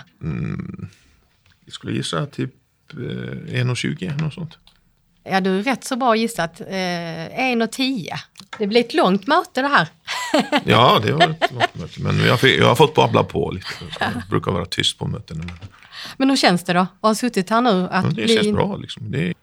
Jag 1.64 1.72
skulle 1.72 1.92
gissa 1.92 2.26
typ 2.26 2.54
eh, 2.92 2.96
1,20 2.96 4.22
något 4.22 4.34
sånt. 4.34 4.58
Ja, 5.30 5.40
du 5.40 5.58
är 5.58 5.62
rätt 5.62 5.84
så 5.84 5.96
bra 5.96 6.16
gissat. 6.16 6.60
Eh, 6.60 6.66
1.10. 6.66 8.08
Det 8.58 8.66
blir 8.66 8.80
ett 8.80 8.94
långt 8.94 9.26
möte 9.26 9.62
det 9.62 9.68
här. 9.68 9.88
Ja, 10.64 11.00
det 11.02 11.12
var 11.12 11.28
ett 11.28 11.52
långt 11.52 11.74
möte. 11.74 12.02
Men 12.02 12.18
jag, 12.26 12.40
fick, 12.40 12.60
jag 12.60 12.68
har 12.68 12.74
fått 12.74 12.94
babbla 12.94 13.24
på 13.24 13.50
lite. 13.50 13.66
Jag 14.00 14.10
brukar 14.30 14.52
vara 14.52 14.64
tyst 14.64 14.98
på 14.98 15.06
möten. 15.06 15.38
Men, 15.38 15.50
Men 16.16 16.30
hur 16.30 16.36
känns 16.36 16.64
det 16.64 16.72
då 16.72 16.80
att 16.80 16.88
ha 17.00 17.14
suttit 17.14 17.50
här 17.50 17.60
nu? 17.60 17.88
Att 17.90 18.04
det 18.04 18.14
bli... 18.14 18.36
känns 18.36 18.52
bra. 18.52 18.76
Liksom. 18.76 19.10
Det, 19.10 19.28
är, 19.28 19.34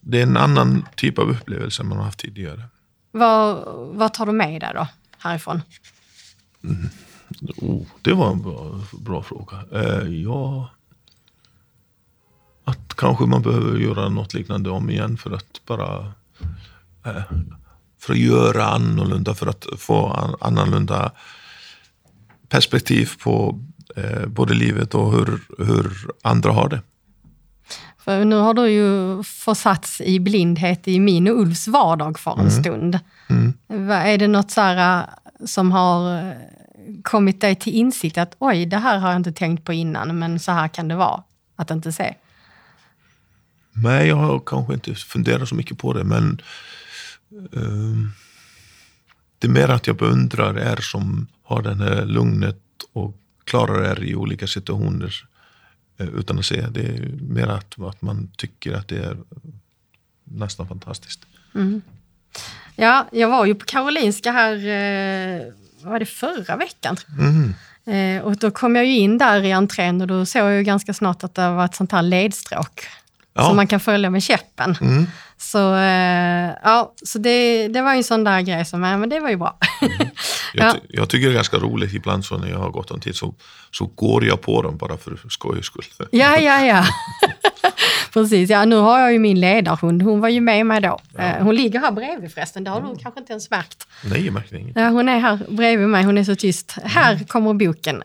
det 0.00 0.18
är 0.18 0.22
en 0.22 0.36
annan 0.36 0.86
typ 0.94 1.18
av 1.18 1.30
upplevelse 1.30 1.82
än 1.82 1.88
man 1.88 1.98
har 1.98 2.04
haft 2.04 2.18
tidigare. 2.18 2.62
Vad, 3.10 3.62
vad 3.96 4.14
tar 4.14 4.26
du 4.26 4.32
med 4.32 4.60
dig 4.60 4.70
då 4.74 4.88
härifrån? 5.18 5.62
Oh, 7.56 7.86
det 8.02 8.12
var 8.12 8.30
en 8.30 8.42
bra, 8.42 8.80
bra 8.92 9.22
fråga. 9.22 9.64
Eh, 9.72 10.08
ja, 10.08 10.70
att 12.66 12.94
kanske 12.96 13.24
man 13.26 13.42
behöver 13.42 13.78
göra 13.78 14.08
något 14.08 14.34
liknande 14.34 14.70
om 14.70 14.90
igen 14.90 15.16
för 15.16 15.30
att 15.30 15.60
bara 15.66 15.98
eh, 17.06 17.22
för 18.00 18.12
att 18.12 18.18
göra 18.18 18.66
annorlunda, 18.66 19.34
för 19.34 19.46
att 19.46 19.66
få 19.78 20.06
an, 20.06 20.34
annorlunda 20.40 21.12
perspektiv 22.48 23.10
på 23.22 23.60
eh, 23.96 24.26
både 24.26 24.54
livet 24.54 24.94
och 24.94 25.12
hur, 25.12 25.40
hur 25.58 25.92
andra 26.22 26.52
har 26.52 26.68
det. 26.68 26.80
För 27.98 28.24
nu 28.24 28.36
har 28.36 28.54
du 28.54 28.68
ju 28.70 29.22
försatts 29.22 30.00
i 30.00 30.20
blindhet 30.20 30.88
i 30.88 31.00
min 31.00 31.28
och 31.28 31.40
Ulfs 31.40 31.68
vardag 31.68 32.18
för 32.18 32.40
en 32.40 32.50
stund. 32.50 32.98
Vad- 33.66 33.90
Är 34.06 34.18
det 34.18 34.28
något 34.28 34.50
så 34.50 34.60
här, 34.60 34.98
äh, 35.00 35.04
som 35.46 35.72
har 35.72 36.34
kommit 37.02 37.40
dig 37.40 37.54
till 37.54 37.72
insikt 37.74 38.18
att 38.18 38.36
oj, 38.38 38.66
det 38.66 38.76
här 38.78 38.98
har 38.98 39.08
jag 39.08 39.16
inte 39.16 39.32
tänkt 39.32 39.64
på 39.64 39.72
innan, 39.72 40.18
men 40.18 40.38
så 40.38 40.52
här 40.52 40.68
kan 40.68 40.88
det 40.88 40.96
vara 40.96 41.22
att 41.56 41.70
inte 41.70 41.92
se? 41.92 42.14
Nej, 43.82 44.08
jag 44.08 44.16
har 44.16 44.40
kanske 44.46 44.74
inte 44.74 44.94
funderat 44.94 45.48
så 45.48 45.54
mycket 45.54 45.78
på 45.78 45.92
det, 45.92 46.04
men 46.04 46.40
ehm, 47.56 48.10
det 49.38 49.46
är 49.46 49.50
mer 49.50 49.68
att 49.68 49.86
jag 49.86 49.96
beundrar 49.96 50.58
er 50.58 50.76
som 50.76 51.26
har 51.42 51.62
den 51.62 51.80
här 51.80 52.04
lugnet 52.04 52.62
och 52.92 53.16
klarar 53.44 53.92
er 53.92 54.04
i 54.04 54.14
olika 54.14 54.46
situationer 54.46 55.14
eh, 55.98 56.06
utan 56.06 56.38
att 56.38 56.46
se. 56.46 56.66
Det 56.66 56.80
är 56.80 57.08
mer 57.20 57.46
att, 57.46 57.80
att 57.80 58.02
man 58.02 58.30
tycker 58.36 58.72
att 58.72 58.88
det 58.88 58.98
är 58.98 59.16
nästan 60.24 60.68
fantastiskt. 60.68 61.26
Ja, 62.76 63.08
jag 63.12 63.28
var 63.28 63.46
ju 63.46 63.54
på 63.54 63.64
Karolinska 63.64 64.32
här, 64.32 64.54
eh, 64.56 65.52
vad 65.82 65.92
var 65.92 65.98
det 65.98 66.06
förra 66.06 66.56
veckan? 66.56 66.96
Eh, 67.92 68.22
och 68.22 68.36
då 68.36 68.50
kom 68.50 68.76
jag 68.76 68.86
ju 68.86 68.98
in 68.98 69.18
där 69.18 69.42
i 69.42 69.52
entrén 69.52 70.00
och 70.00 70.06
då 70.06 70.26
såg 70.26 70.42
jag 70.42 70.56
ju 70.56 70.62
ganska 70.62 70.94
snart 70.94 71.24
att 71.24 71.34
det 71.34 71.50
var 71.50 71.64
ett 71.64 71.74
sånt 71.74 71.92
här 71.92 72.02
ledstråk 72.02 72.86
Ja. 73.36 73.42
som 73.44 73.56
man 73.56 73.66
kan 73.66 73.80
följa 73.80 74.10
med 74.10 74.22
käppen. 74.22 74.76
Så, 75.38 75.74
eh, 75.74 76.50
ja, 76.64 76.92
så 77.04 77.18
det, 77.18 77.68
det 77.68 77.82
var 77.82 77.92
ju 77.92 77.96
en 77.98 78.04
sån 78.04 78.24
där 78.24 78.40
grej 78.40 78.64
som, 78.64 78.82
ja, 78.82 78.96
men 78.96 79.08
det 79.08 79.20
var 79.20 79.30
ju 79.30 79.36
bra. 79.36 79.58
Jag, 80.54 80.66
Ja. 80.68 80.72
ty- 80.72 80.78
jag 80.88 81.08
tycker 81.08 81.26
det 81.26 81.32
är 81.32 81.34
ganska 81.34 81.56
roligt 81.56 81.94
ibland 81.94 82.24
så 82.24 82.38
när 82.38 82.48
jag 82.48 82.58
har 82.58 82.70
gått 82.70 82.90
en 82.90 83.00
tid 83.00 83.16
så, 83.16 83.34
så 83.70 83.86
går 83.86 84.24
jag 84.24 84.40
på 84.40 84.62
dem 84.62 84.76
bara 84.76 84.96
för 84.96 85.18
skojs 85.28 85.66
skull. 85.66 85.84
Ja, 86.10 86.36
ja, 86.38 86.64
ja. 86.66 86.84
Precis, 88.12 88.50
ja 88.50 88.64
nu 88.64 88.76
har 88.76 89.00
jag 89.00 89.12
ju 89.12 89.18
min 89.18 89.40
ledarhund, 89.40 90.02
hon 90.02 90.20
var 90.20 90.28
ju 90.28 90.40
med 90.40 90.66
mig 90.66 90.80
då. 90.80 90.98
Eh, 91.18 91.30
Hon 91.44 91.54
ligger 91.56 91.80
här 91.80 91.90
bredvid 91.90 92.32
förresten, 92.34 92.64
det 92.64 92.70
har 92.70 92.80
du 92.80 92.96
kanske 93.02 93.20
inte 93.20 93.32
ens 93.32 93.50
märkt. 93.50 93.86
Nej, 94.04 94.24
jag 94.24 94.34
märkte 94.34 94.56
inget. 94.56 94.76
Ja, 94.76 94.88
hon 94.88 95.08
är 95.08 95.18
här 95.18 95.38
bredvid 95.48 95.88
mig, 95.88 96.04
hon 96.04 96.18
är 96.18 96.24
så 96.24 96.34
tyst. 96.34 96.76
Här 96.84 97.24
kommer 97.28 97.54
boken. 97.54 98.02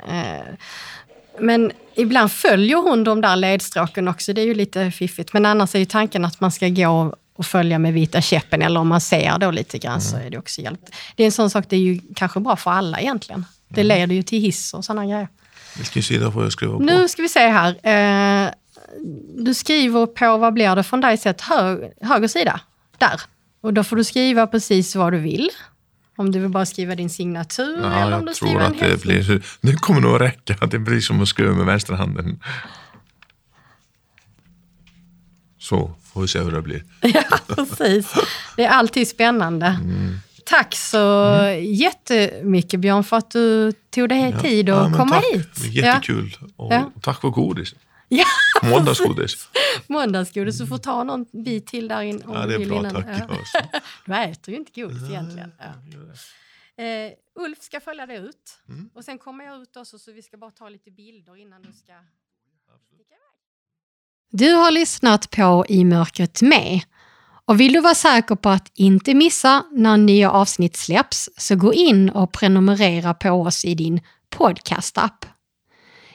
Men 1.42 1.72
ibland 1.96 2.32
följer 2.32 2.78
hon 2.78 3.04
de 3.04 3.22
där 3.22 3.36
ledstråken 3.36 4.08
också, 4.08 4.34
det 4.34 4.42
är 4.42 4.46
ju 4.46 4.54
lite 4.54 4.92
fiffigt. 4.92 5.34
Men 5.34 5.46
annars 5.46 5.76
är 5.76 5.80
ju 5.80 5.86
tanken 5.86 6.26
att 6.26 6.40
man 6.40 6.52
ska 6.52 6.68
gå 6.68 7.16
och 7.36 7.46
följa 7.46 7.80
med 7.80 7.94
vita 7.94 8.22
käppen, 8.22 8.62
eller 8.62 8.80
om 8.80 8.88
man 8.88 9.02
ser 9.02 9.38
då 9.38 9.52
lite 9.52 9.78
grann 9.78 10.02
så 10.02 10.18
är 10.18 10.30
det 10.30 10.38
också 10.38 10.62
hjälpt. 10.62 10.90
Det 11.16 11.24
är 11.24 11.26
en 11.26 11.32
sån 11.32 11.50
sak, 11.50 11.66
det 11.70 11.76
är 11.76 11.80
ju 11.80 12.02
kanske 12.16 12.40
bra 12.40 12.56
för 12.56 12.72
alla 12.72 13.00
egentligen. 13.00 13.46
Det 13.68 13.84
leder 13.84 14.16
ju 14.16 14.24
till 14.24 14.42
hiss 14.42 14.74
och 14.74 14.86
sådana 14.86 15.06
grejer. 15.06 15.28
Vilken 15.78 16.04
sida 16.04 16.32
får 16.32 16.44
jag 16.44 16.52
skriva 16.52 16.78
på? 16.78 16.84
Nu 16.84 17.08
ska 17.08 17.22
vi 17.22 17.30
se 17.30 17.48
här. 17.48 17.70
Eh, 17.84 18.52
du 19.38 19.54
skriver 19.54 20.06
på, 20.06 20.38
vad 20.38 20.54
blir 20.54 20.76
det 20.76 20.84
från 20.84 21.02
dig 21.02 21.18
sett, 21.18 21.42
hö, 21.42 21.90
höger 22.02 22.28
sida. 22.28 22.60
Där. 22.98 23.22
Och 23.62 23.74
då 23.74 23.84
får 23.84 23.96
du 23.96 24.04
skriva 24.04 24.48
precis 24.48 24.96
vad 24.96 25.14
du 25.14 25.20
vill. 25.20 25.50
Om 26.22 26.32
du 26.32 26.40
vill 26.40 26.50
bara 26.50 26.66
skriva 26.66 26.96
din 26.96 27.10
signatur 27.10 27.80
Ja, 27.82 28.06
eller 28.06 28.18
om 28.18 28.26
du 28.26 28.30
jag 28.30 28.36
skriver 28.36 28.54
tror 28.54 28.62
en 28.66 28.72
att 28.72 28.80
det 28.80 29.02
blir... 29.02 29.42
Det 29.62 29.74
kommer 29.76 30.02
nog 30.02 30.16
att 30.16 30.22
räcka. 30.22 30.66
Det 30.68 30.80
blir 30.80 31.00
som 31.02 31.22
att 31.22 31.28
skriva 31.28 31.54
med 31.54 31.66
vänsterhanden. 31.66 32.40
Så, 35.60 35.92
får 36.14 36.22
vi 36.22 36.28
se 36.28 36.40
hur 36.40 36.52
det 36.52 36.62
blir. 36.62 36.84
Ja, 37.02 37.24
precis. 37.56 38.14
Det 38.56 38.64
är 38.66 38.70
alltid 38.70 39.08
spännande. 39.08 39.66
Mm. 39.84 40.18
Tack 40.46 40.76
så 40.76 41.36
jättemycket 41.62 42.80
Björn 42.80 43.04
för 43.04 43.18
att 43.18 43.32
du 43.32 43.72
tog 43.72 44.10
dig 44.10 44.36
tid 44.42 44.70
att 44.70 44.92
Ja, 44.92 44.98
komma 44.98 45.16
tack. 45.16 45.26
hit. 45.34 45.66
Jättekul. 45.74 46.38
Och 46.56 46.74
Ja. 46.74 46.92
tack 47.02 47.22
för 47.22 47.30
godis. 47.30 47.76
Ja, 48.08 48.26
Måndagsgodis. 48.70 49.50
måndagsgodis. 49.88 50.58
Du 50.58 50.68
får 50.68 50.78
ta 50.78 51.04
någon 51.04 51.26
bit 51.44 51.68
till 51.68 51.88
där 51.88 52.02
in 52.02 52.24
om 52.24 52.34
Ja, 52.34 52.42
du 52.42 52.48
det 52.48 52.54
är 52.56 52.60
vill 52.60 52.68
bra. 52.70 52.80
innan. 52.80 52.92
Tack. 53.04 53.24
Ja. 53.54 53.80
Du 54.06 54.16
äter 54.16 54.54
ju 54.54 54.60
inte 54.60 54.82
godis 54.82 55.10
egentligen. 55.10 55.52
Ja. 55.60 56.84
Eh, 56.84 57.12
Ulf 57.36 57.62
ska 57.62 57.80
följa 57.80 58.06
dig 58.06 58.18
ut. 58.18 58.58
Mm. 58.70 58.90
Och 58.94 59.06
sen 59.06 59.18
kommer 59.18 59.44
jag 59.46 59.62
ut 59.62 59.78
också 59.78 60.00
så 60.00 60.12
vi 60.12 60.22
ska 60.22 60.38
bara 60.38 60.52
ta 60.52 60.70
lite 60.70 60.92
bilder 60.92 61.38
innan 61.38 61.62
du 61.62 61.72
ska. 61.74 61.94
Du 64.32 64.52
har 64.54 64.72
lyssnat 64.72 65.30
på 65.30 65.66
I 65.70 65.86
mörkret 65.86 66.42
med. 66.42 66.82
Och 67.46 67.60
vill 67.60 67.74
du 67.74 67.82
vara 67.82 67.96
säker 67.96 68.36
på 68.36 68.50
att 68.50 68.72
inte 68.76 69.14
missa 69.14 69.66
när 69.72 69.98
nya 69.98 70.32
avsnitt 70.32 70.76
släpps 70.76 71.30
så 71.38 71.56
gå 71.56 71.74
in 71.74 72.10
och 72.10 72.32
prenumerera 72.34 73.14
på 73.14 73.30
oss 73.30 73.66
i 73.66 73.76
din 73.76 74.02
podcastapp. 74.30 75.26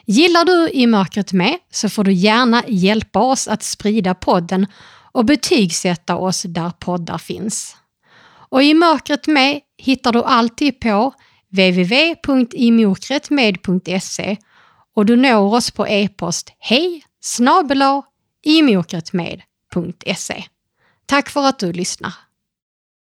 Gillar 0.09 0.45
du 0.45 0.69
I 0.69 0.87
mörkret 0.87 1.33
med 1.33 1.57
så 1.71 1.89
får 1.89 2.03
du 2.03 2.13
gärna 2.13 2.63
hjälpa 2.67 3.19
oss 3.19 3.47
att 3.47 3.63
sprida 3.63 4.13
podden 4.13 4.67
och 5.11 5.25
betygsätta 5.25 6.15
oss 6.15 6.41
där 6.41 6.71
poddar 6.79 7.17
finns. 7.17 7.75
Och 8.49 8.63
I 8.63 8.73
mörkret 8.73 9.27
med 9.27 9.61
hittar 9.77 10.11
du 10.11 10.23
alltid 10.23 10.79
på 10.79 11.13
www.imokretmed.se 11.49 14.37
och 14.95 15.05
du 15.05 15.15
når 15.15 15.55
oss 15.55 15.71
på 15.71 15.87
e-post 15.87 16.53
hej 16.59 17.03
snabel-a 17.21 18.03
imokretmed.se. 18.43 20.43
Tack 21.05 21.29
för 21.29 21.47
att 21.47 21.59
du 21.59 21.73
lyssnar. 21.73 22.13